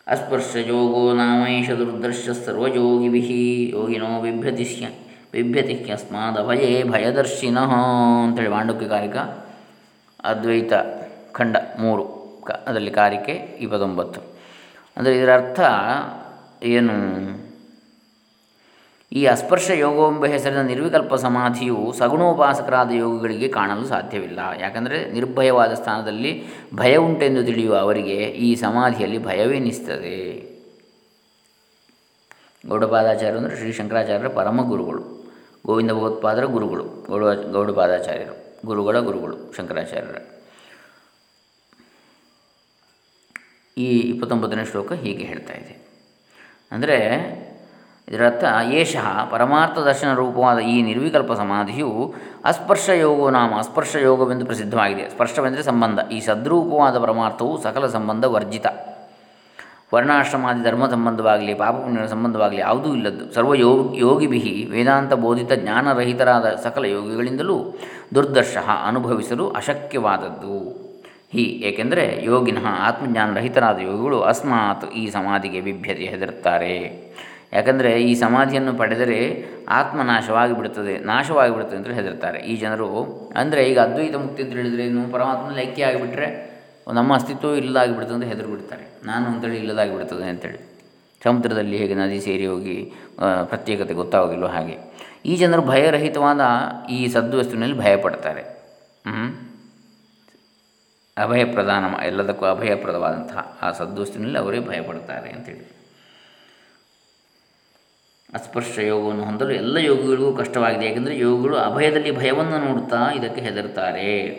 ಅಸ್ಪರ್ಶ 0.07 0.51
ಯೋಗೋ 0.71 1.01
ನಾಮೈಷ 1.19 1.69
ದುರ್ದರ್ಶ 1.79 2.29
ಸರ್ವಯೋಗಿಭಿ 2.45 3.21
ಯೋಗಿನೋ 3.75 4.09
ಬಿಭ್ಯತಿ 5.35 5.75
ಅಸ್ಮಾದ 5.95 6.37
ಭಯೇ 6.47 6.71
ಭಯದರ್ಶಿನಃ 6.93 7.73
ಅಂತೇಳಿ 8.23 8.51
ಮಾಂಡುಕ್ಯ 8.55 8.87
ಕಾರಿಕ, 8.93 9.17
ಅದ್ವೈತ 10.31 10.73
ಖಂಡ 11.37 11.55
ಮೂರು 11.83 12.03
ಕ, 12.47 12.51
ಅದರಲ್ಲಿ 12.67 12.93
ಕಾರಿಕೆ 12.99 13.35
ಇಪ್ಪತ್ತೊಂಬತ್ತು. 13.65 14.21
ಅಂದರೆ 14.97 15.13
ಇದರ 15.19 15.31
ಅರ್ಥ 15.39 15.59
ಏನು? 16.63 16.93
ಈ 19.11 19.25
ಅಸ್ಪರ್ಶ 19.25 19.69
ಯೋಗವೆಂಬ 19.69 20.25
ಹೆಸರಿನ 20.25 20.61
ನಿರ್ವಿಕಲ್ಪ 20.61 21.15
ಸಮಾಧಿಯು 21.15 21.93
ಸಗುಣೋಪಾಸಕರಾದ 21.97 22.91
ಯೋಗಿಗಳಿಗೆ 22.91 23.47
ಕಾಣಲು 23.47 23.87
ಸಾಧ್ಯವಿಲ್ಲ. 23.87 24.39
ಯಾಕಂದರೆ 24.59 25.11
ನಿರ್ಭಯವಾದ 25.11 25.73
ಸ್ಥಾನದಲ್ಲಿ 25.73 26.43
ಭಯ 26.75 26.95
ಉಂಟೆಂದು 26.95 27.43
ತಿಳಿಯುವ 27.43 27.77
ಅವರಿಗೆ 27.77 28.15
ಈ 28.15 28.55
ಸಮಾಧಿಯಲ್ಲಿ 28.55 29.17
ಭಯವೇನಿಸ್ತದೆ 29.17 30.51
ಗೌಡಪಾದಾಚಾರ್ಯರು 32.67 33.37
ಅಂದರೆ 33.37 33.57
ಶ್ರೀ 33.57 33.71
ಶಂಕರಾಚಾರ್ಯರ 33.71 34.27
ಪರಮ 34.27 34.67
ಗುರುಗಳು, 34.69 35.31
ಗೋವಿಂದ 35.65 35.91
ಭಗವತ್ಪಾದರ 35.91 36.43
ಗುರುಗಳು, 36.43 37.05
ಗೌಡ, 37.09 37.23
ಗೌಡಪಾದಾಚಾರ್ಯರು, 37.23 38.61
ಗುರುಗಳ 38.65 38.99
ಗುರುಗಳು, 38.99 39.53
ಶಂಕರಾಚಾರ್ಯರ. 39.57 40.15
ಈ 43.77 43.99
ಇಪ್ಪತ್ತೊಂಬತ್ತನೇ 43.99 44.65
ಶ್ಲೋಕ 44.65 44.93
ಹೀಗೆ 44.93 45.23
ಹೇಳ್ತಾ 45.23 45.53
ಇದೆ. 45.53 45.90
ಅಂದರೆ 46.71 46.97
ಇದರರ್ಥ 48.09 48.43
ಏಷಃ 48.71 49.29
ಪರಮಾರ್ಥ 49.29 49.79
ದರ್ಶನ 49.79 50.13
ರೂಪವಾದ 50.13 50.59
ಈ 50.59 50.81
ನಿರ್ವಿಕಲ್ಪ 50.81 51.33
ಸಮಾಧಿಯು 51.33 52.13
ಅಸ್ಪರ್ಶ 52.45 52.89
ಯೋಗೋನಾಮ 52.89 53.53
ಅಸ್ಪರ್ಶ 53.57 53.95
ಯೋಗವೆಂದು 53.95 54.45
ಪ್ರಸಿದ್ಧವಾಗಿದೆ. 54.45 55.09
ಸ್ಪರ್ಶವೆಂದರೆ 55.09 55.63
ಸಂಬಂಧ. 55.63 55.99
ಈ 56.11 56.19
ಸದ್ರೂಪವಾದ 56.19 56.97
ಪರಮಾರ್ಥವು 56.97 57.61
ಸಕಲ 57.61 57.87
ಸಂಬಂಧ 57.87 58.25
ವರ್ಜಿತ. 58.25 58.65
ವರ್ಣಾಶ್ರಮಾದಿ 59.93 60.63
ಧರ್ಮ 60.63 60.89
ಸಂಬಂಧವಾಗಲಿ 60.89 61.53
ಪಾಪ 61.53 61.73
ಪುಣ್ಯಗಳ 61.73 62.05
ಸಂಬಂಧವಾಗಲಿ 62.05 62.59
ಯಾವುದೂ 62.59 62.93
ಇಲ್ಲದ್ದು. 62.93 63.33
ಸರ್ವ 63.33 63.55
ಯೋಗಿ 63.55 63.99
ಯೋಗಿಭಿ 63.99 64.67
ವೇದಾಂತ 64.71 65.13
ಬೋಧಿತ 65.13 65.51
ಜ್ಞಾನರಹಿತರಾದ 65.53 66.45
ಸಕಲ 66.63 66.85
ಯೋಗಿಗಳಿಂದಲೂ 66.85 67.73
ದುರ್ದರ್ಶ 68.15 68.57
ಅನುಭವಿಸಲು 68.87 69.49
ಅಶಕ್ಯವಾದದ್ದು. 69.49 70.90
ಹಿ, 71.33 71.43
ಏಕೆಂದರೆ 71.69 72.05
ಯೋಗಿನಃ 72.29 72.65
ಆತ್ಮಜ್ಞಾನರಹಿತರಾದ 72.87 73.79
ಯೋಗಿಗಳು 73.89 74.17
ಅಸ್ಮಾತ್ 74.31 74.85
ಈ 75.01 75.03
ಸಮಾಧಿಗೆ 75.15 75.59
ಬಿಭ್ಯತೆ 75.67 76.07
ಹೆದರುತ್ತಾರೆ. 76.13 76.73
ಯಾಕಂದರೆ 77.57 77.91
ಈ 78.09 78.11
ಸಮಾಧಿಯನ್ನು 78.23 78.73
ಪಡೆದರೆ 78.81 79.19
ಆತ್ಮ 79.77 79.99
ನಾಶವಾಗಿ 80.11 80.53
ಬಿಡುತ್ತದೆ 80.59 80.93
ನಾಶವಾಗಿ 81.11 81.51
ಬಿಡುತ್ತದೆ 81.55 81.77
ಅಂತ 81.79 81.95
ಹೆದರ್ತಾರೆ 81.99 82.39
ಈ 82.51 82.53
ಜನರು, 82.63 82.89
ಅಂದರೆ 83.41 83.61
ಈಗ 83.71 83.79
ಅದ್ವೈತ 83.87 84.15
ಮುಕ್ತಿ 84.23 84.41
ಅಂತ 84.45 84.53
ಹೇಳಿದರೆ 84.59 84.85
ಇನ್ನು 84.89 85.03
ಪರಮಾತ್ಮನಲ್ಲಿ 85.15 85.61
ಐಕ್ಯ 85.67 85.89
ಆಗಿಬಿಟ್ರೆ 85.89 86.29
ನಮ್ಮ 86.97 87.11
ಅಸ್ತಿತ್ವ 87.19 87.49
ಇಲ್ಲದಾಗಿಬಿಡ್ತದೆ 87.61 88.15
ಅಂತ 88.17 88.27
ಹೆದರು 88.31 88.49
ಬಿಡ್ತಾರೆ 88.53 88.85
ನಾನು 89.09 89.25
ಅಂತೇಳಿ 89.31 89.57
ಇಲ್ಲದಾಗಿ 89.63 89.91
ಬಿಡ್ತದೆ 89.97 90.25
ಅಂತೇಳಿ. 90.33 90.59
ಸಮುದ್ರದಲ್ಲಿ 91.21 91.77
ಹೇಗೆ 91.81 91.95
ನದಿ 91.99 92.17
ಸೇರಿ 92.25 92.45
ಹೋಗಿ 92.51 92.77
ಪ್ರತ್ಯೇಕತೆ 93.51 93.93
ಗೊತ್ತಾಗೋದಿಲ್ಲೋ 94.01 94.49
ಹಾಗೆ. 94.55 94.75
ಈ 95.31 95.33
ಜನರು 95.41 95.63
ಭಯರಹಿತವಾದ 95.71 96.41
ಈ 96.97 96.99
ಸದ್ವಸ್ತುವಿನಲ್ಲಿ 97.15 97.77
ಭಯಪಡ್ತಾರೆ. 97.83 98.43
ಅಭಯ 101.17 101.45
ಪ್ರಧಾನ 101.45 102.03
ಎಲ್ಲದಕ್ಕೂ 102.03 102.45
ಅಭಯಪ್ರದವಾದಂತಹ 102.45 103.57
ಆ 103.61 103.71
ಸದ್ವಸ್ತುವಿನಲ್ಲಿ 103.71 104.37
ಅವರೇ 104.37 104.59
ಭಯಪಡ್ತಾರೆ 104.59 105.29
ಅಂತೇಳಿ. 105.29 105.81
ಅಸ್ಪರ್ಶ 108.33 108.79
ಯೋಗವನ್ನು 108.79 109.23
ಹೊಂದಲು 109.23 109.51
ಎಲ್ಲ 109.51 109.77
ಯೋಗಿಗಳಿಗೂ 109.77 110.33
ಕಷ್ಟವಾಗಿದೆ. 110.33 110.85
ಯಾಕೆಂದರೆ 110.85 111.19
ಯೋಗಿಗಳು 111.19 111.57
ಅಭಯದಲ್ಲಿ 111.57 112.11
ಭಯವನ್ನು 112.11 112.67
ನೋಡುತ್ತಾ 112.67 113.11
ಇದಕ್ಕೆ 113.15 113.41
ಹೆದರುತ್ತಾರೆ. 113.41 114.29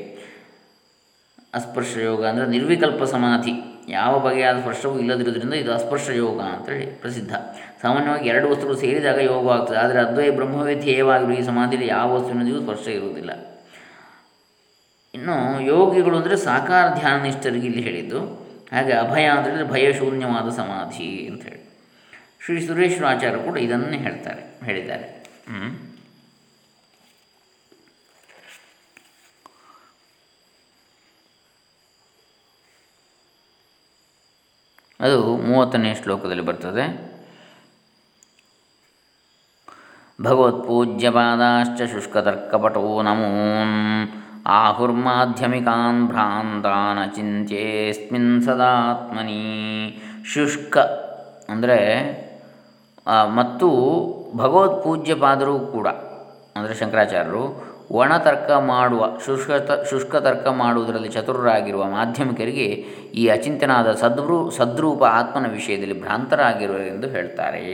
ಅಸ್ಪರ್ಶ 1.54 1.96
ಯೋಗ 1.96 2.26
ಅಂದರೆ 2.26 2.46
ನಿರ್ವಿಕಲ್ಪ 2.46 3.04
ಸಮಾಧಿ. 3.04 3.52
ಯಾವ 3.88 4.18
ಬಗೆಯಾದ 4.18 4.60
ಸ್ಪರ್ಶವೂ 4.60 4.98
ಇಲ್ಲದಿರುವುದರಿಂದ 4.98 5.52
ಇದು 5.52 5.72
ಅಸ್ಪರ್ಶ 5.72 6.10
ಯೋಗ 6.10 6.40
ಅಂತೇಳಿ 6.40 6.86
ಪ್ರಸಿದ್ಧ. 6.86 7.34
ಸಾಮಾನ್ಯವಾಗಿ 7.82 8.28
ಎರಡು 8.28 8.50
ವಸ್ತುಗಳು 8.50 8.76
ಸೇರಿದಾಗ 8.76 9.18
ಯೋಗವಾಗ್ತದೆ. 9.18 9.76
ಆದರೆ 9.76 9.98
ಅದ್ವೈ 9.98 10.30
ಬ್ರಹ್ಮವೇ 10.30 10.74
ಧ್ಯೇಯವಾಗಿರುವ 10.74 11.34
ಈ 11.34 11.42
ಸಮಾಧಿಯಲ್ಲಿ 11.42 11.88
ಯಾವ 11.88 12.14
ವಸ್ತುವಿನದಿಗೂ 12.14 12.60
ಸ್ಪರ್ಶ 12.60 12.88
ಇರುವುದಿಲ್ಲ. 12.88 13.51
ಇನ್ನು 15.16 15.36
ಯೋಗಿಗಳು 15.72 16.16
ಅಂದರೆ 16.18 16.36
ಸಾಕಾರ 16.46 16.84
ಧ್ಯಾನ 16.98 17.16
ನಿಷ್ಠರಿಗೆ 17.26 17.66
ಇಲ್ಲಿ 17.70 17.82
ಹೇಳಿದ್ದು. 17.88 18.20
ಹಾಗೆ 18.74 18.92
ಅಭಯ 19.04 19.24
ಅಂದರೆ 19.38 19.64
ಭಯಶೂನ್ಯವಾದ 19.72 20.48
ಸಮಾಧಿ 20.60 21.08
ಅಂತೇಳಿ 21.30 21.60
ಶ್ರೀ 22.44 22.54
ಸುರೇಶ್ವರಾಚಾರ್ಯ 22.66 23.40
ಕೂಡ 23.46 23.56
ಇದನ್ನೇ 23.66 23.98
ಹೇಳ್ತಾರೆ, 24.06 24.42
ಹೇಳಿದ್ದಾರೆ. 24.68 25.06
ಅದು 35.06 35.20
ಮೂವತ್ತನೇ 35.48 35.92
ಶ್ಲೋಕದಲ್ಲಿ 36.00 36.44
ಬರ್ತದೆ. 36.48 36.84
ಭಗವತ್ಪೂಜ್ಯಪಾದಾಶ್ಚ 40.18 41.80
ಶುಷ್ಕತರ್ಕಪಟೋ 41.94 42.84
ನಮೋನ್. 43.08 43.78
ಆಹುರ್ಮಾಧ್ಯಮಿಕಾನ್ 44.46 46.08
ಭ್ರಾಂತಾನ 46.08 46.98
ಚಿಂತೆಸ್ಮಿನ್ 47.16 48.42
ಸದಾತ್ಮನಿ 48.42 49.42
ಶುಷ್ಕ 50.34 50.76
ಅಂದರೆ 51.48 51.78
ಮತ್ತು 53.38 53.68
ಭಗವತ್ಪೂಜ್ಯಪಾದರು 54.36 55.54
ಕೂಡ, 55.74 55.88
ಅಂದರೆ 56.56 56.74
ಶಂಕರಾಚಾರ್ಯರು 56.74 57.44
ಒಣತರ್ಕ 58.00 58.50
ಮಾಡುವ 58.50 59.08
ಶುಷ್ಕ 59.26 59.50
ಶುಷ್ಕ 59.90 60.14
ತರ್ಕ 60.16 60.46
ಮಾಡುವುದರಲ್ಲಿ 60.60 61.08
ಚತುರರಾಗಿರುವ 61.08 61.84
ಮಾಧ್ಯಮಿಕರಿಗೆ 61.84 62.68
ಈ 63.14 63.28
ಅಚಿಂತನಾದ 63.28 63.92
ಸದ್ರೂ 63.92 64.38
ಸದ್ರೂಪ 64.50 65.02
ಆತ್ಮನ 65.04 65.48
ವಿಷಯದಲ್ಲಿ 65.52 65.96
ಭ್ರಾಂತರಾಗಿರುವರೆಂದು 66.00 67.08
ಹೇಳ್ತಾರೆ. 67.08 67.64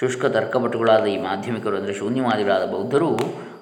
ಶುಷ್ಕ 0.00 0.24
ತರ್ಕಪಟುಗಳಾದ 0.24 1.06
ಈ 1.06 1.16
ಮಾಧ್ಯಮಿಕರು 1.22 1.76
ಅಂದರೆ 1.76 1.94
ಶೂನ್ಯವಾದಿಗಳಾದ 1.94 2.66
ಬೌದ್ಧರು 2.74 3.10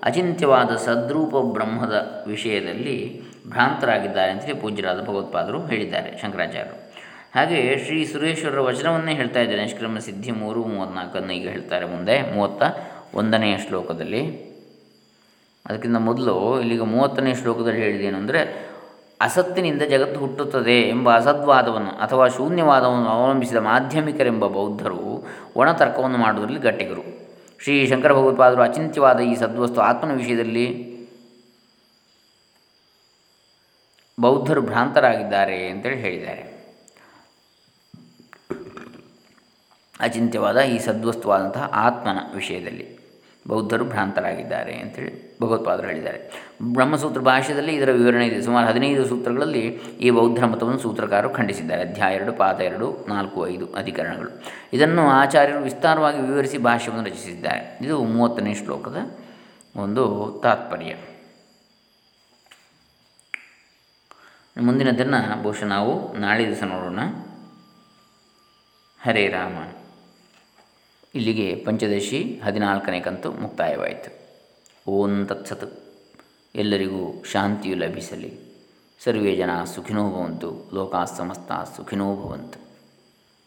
ಅಚಿಂತ್ಯವಾದ 0.03 0.77
ಸದ್ರೂಪ 0.77 1.37
ಬ್ರಹ್ಮದ 1.53 2.25
ವಿಷಯದಲ್ಲಿ 2.27 3.23
ಭ್ರಾಂತರಾಗಿದ್ದಾರೆ 3.49 4.31
ಅಂತೇಳಿ 4.31 4.61
ಪೂಜ್ಯರಾದ 4.61 5.03
ಭಗವತ್ಪಾದರು 5.03 5.67
ಹೇಳಿದ್ದಾರೆ 5.67 6.19
ಶಂಕರಾಚಾರ್ಯರು. 6.23 6.87
ಹಾಗೆ 7.35 7.85
ಶ್ರೀ 7.87 8.05
ಸುರೇಶ್ವರರ 8.05 8.61
ವಚನವನ್ನೇ 8.61 9.15
ಹೇಳ್ತಾ 9.15 9.41
ಇದ್ದಾರೆ 9.41 9.63
ನಿಷ್ಕ್ರಮ 9.63 9.99
ಸಿದ್ಧಿ 9.99 10.31
ಮೂರು 10.31 10.65
ಮೂವತ್ತ್ನಾಲ್ಕನ್ನು 10.65 11.33
ಈಗ 11.33 11.49
ಹೇಳ್ತಾರೆ 11.49 11.87
ಮುಂದೆ. 11.87 12.35
ಮೂವತ್ತ 12.35 12.63
ಒಂದನೆಯ 13.15 13.59
ಶ್ಲೋಕದಲ್ಲಿ. 13.59 14.47
ಅದಕ್ಕಿಂತ 15.67 15.97
ಮೊದಲು 15.97 16.61
ಇಲ್ಲಿಗ 16.61 16.83
ಮೂವತ್ತನೇ 16.83 17.35
ಶ್ಲೋಕದಲ್ಲಿ 17.35 17.81
ಹೇಳಿದೇನು 17.81 18.19
ಅಂದರೆ, 18.19 18.71
ಅಸತ್ತಿನಿಂದ 19.21 19.83
ಜಗತ್ತು 19.83 20.21
ಹುಟ್ಟುತ್ತದೆ 20.21 20.81
ಎಂಬ 20.81 21.17
ಅಸದ್ವಾದವನ್ನು 21.17 21.91
ಅಥವಾ 21.91 22.29
ಶೂನ್ಯವಾದವನ್ನು 22.29 23.09
ಅವಲಂಬಿಸಿದ 23.09 23.57
ಮಾಧ್ಯಮಿಕರೆಂಬ 23.57 24.47
ಬೌದ್ಧರು 24.47 25.27
ಒಣತರ್ಕವನ್ನು 25.57 26.19
ಮಾಡುವುದರಲ್ಲಿ 26.19 26.61
ಗಟ್ಟಿಗರು. 26.61 27.16
ಶ್ರೀ 27.61 27.87
ಶಂಕರ 27.87 28.13
ಭಗವತ್ಪಾದರು 28.13 28.63
ಅಚಿಂತ್ಯವಾದ 28.63 29.21
ಈ 29.21 29.37
ಸದ್ವಸ್ತು 29.37 29.81
ಆತ್ಮನ 29.81 30.17
ವಿಷಯದಲ್ಲಿ 30.17 30.97
ಬೌದ್ಧರು 34.21 34.63
ಭ್ರಾಂತರಾಗಿದ್ದಾರೆ 34.63 35.69
ಅಂತೇಳಿ 35.69 35.97
ಹೇಳಿದ್ದಾರೆ. 35.97 36.57
ಅಚಿಂತ್ಯವಾದ 40.01 40.61
ಈ 40.61 40.79
ಸದ್ವಸ್ತುವಾದಂತಹ 40.79 41.63
ಆತ್ಮನ 41.63 42.19
ವಿಷಯದಲ್ಲಿ. 42.35 42.96
ಬೌದ್ಧರು 43.47 43.85
ಭ್ರಾಂತರಾಗಿದ್ದಾರೆ 43.85 44.79
ಅಂತೇಳಿ 44.79 45.39
ಭಗವತ್ಪಾದರು 45.43 45.87
ಹೇಳಿದ್ದಾರೆ. 45.87 46.51
ಬ್ರಹ್ಮಸೂತ್ರ 46.63 47.21
ಭಾಷೆಯಲ್ಲಿ 47.21 47.75
ಇದರ 47.75 47.91
ವಿವರಣೆ 47.91 48.27
ಇದೆ. 48.27 48.43
ಸುಮಾರು 48.43 48.69
ಹದಿನೈದು 48.69 49.07
ಸೂತ್ರಗಳಲ್ಲಿ 49.07 49.61
ಈ 50.01 50.11
ಬೌದ್ಧರ 50.11 50.47
ಮತವನ್ನು 50.47 50.79
ಸೂತ್ರಕಾರರು 50.79 51.31
ಖಂಡಿಸಿದ್ದಾರೆ. 51.31 51.83
ಅಧ್ಯಾಯ 51.83 52.15
ಎರಡು, 52.15 52.33
ಪಾದ 52.33 52.61
ಎರಡು, 52.61 53.07
ನಾಲ್ಕು, 53.09 53.49
ಐದು 53.49 53.75
ಅಧಿಕರಣಗಳು. 53.75 54.43
ಇದನ್ನು 54.73 55.09
ಆಚಾರ್ಯರು 55.09 55.61
ವಿಸ್ತಾರವಾಗಿ 55.61 56.21
ವಿವರಿಸಿ 56.21 56.59
ಭಾಷ್ಯವನ್ನು 56.59 57.05
ರಚಿಸಿದ್ದಾರೆ. 57.05 57.79
ಇದು 57.81 58.05
ಮೂವತ್ತನೇ 58.05 58.55
ಶ್ಲೋಕದ 58.55 58.97
ಒಂದು 59.77 60.35
ತಾತ್ಪರ್ಯ. 60.43 60.95
ಮುಂದಿನದನ್ನು 64.61 65.43
ಬಹುಶಃ 65.43 65.65
ನಾವು 65.65 66.17
ನಾಳೆ 66.17 66.47
ದಿವಸ 66.47 66.63
ನೋಡೋಣ. 66.63 66.99
ಹರೇ 69.03 69.29
ರಾಮ. 69.29 69.86
ಇಲ್ಲಿಗೆ 71.17 71.55
ಪಂಚದಶಿ 71.55 72.41
ಹದಿನಾಲ್ಕನೇ 72.45 73.01
ಕಂತು 73.01 73.33
ಮುಕ್ತಾಯವಾಯಿತು. 73.33 74.29
ಓಂ 74.91 75.27
ತತ್ಸತ್. 75.27 75.85
ಎಲ್ಲರಿಗೂ 76.55 77.25
ಶಾಂತಿಯು 77.33 77.77
ಲಭಿಸಲಿ. 77.77 78.39
ಸರ್ವೇ 79.05 79.37
ಜನ 79.37 79.65
ಸುಖಿನೋ 79.65 80.11
ಭವಂತು. 80.11 80.71
ಲೋಕಾ 80.75 81.05
ಸಮಸ್ತ 81.05 81.77
ಸುಖಿನೋ 81.77 82.17
ಭವಂತು. 82.17 82.66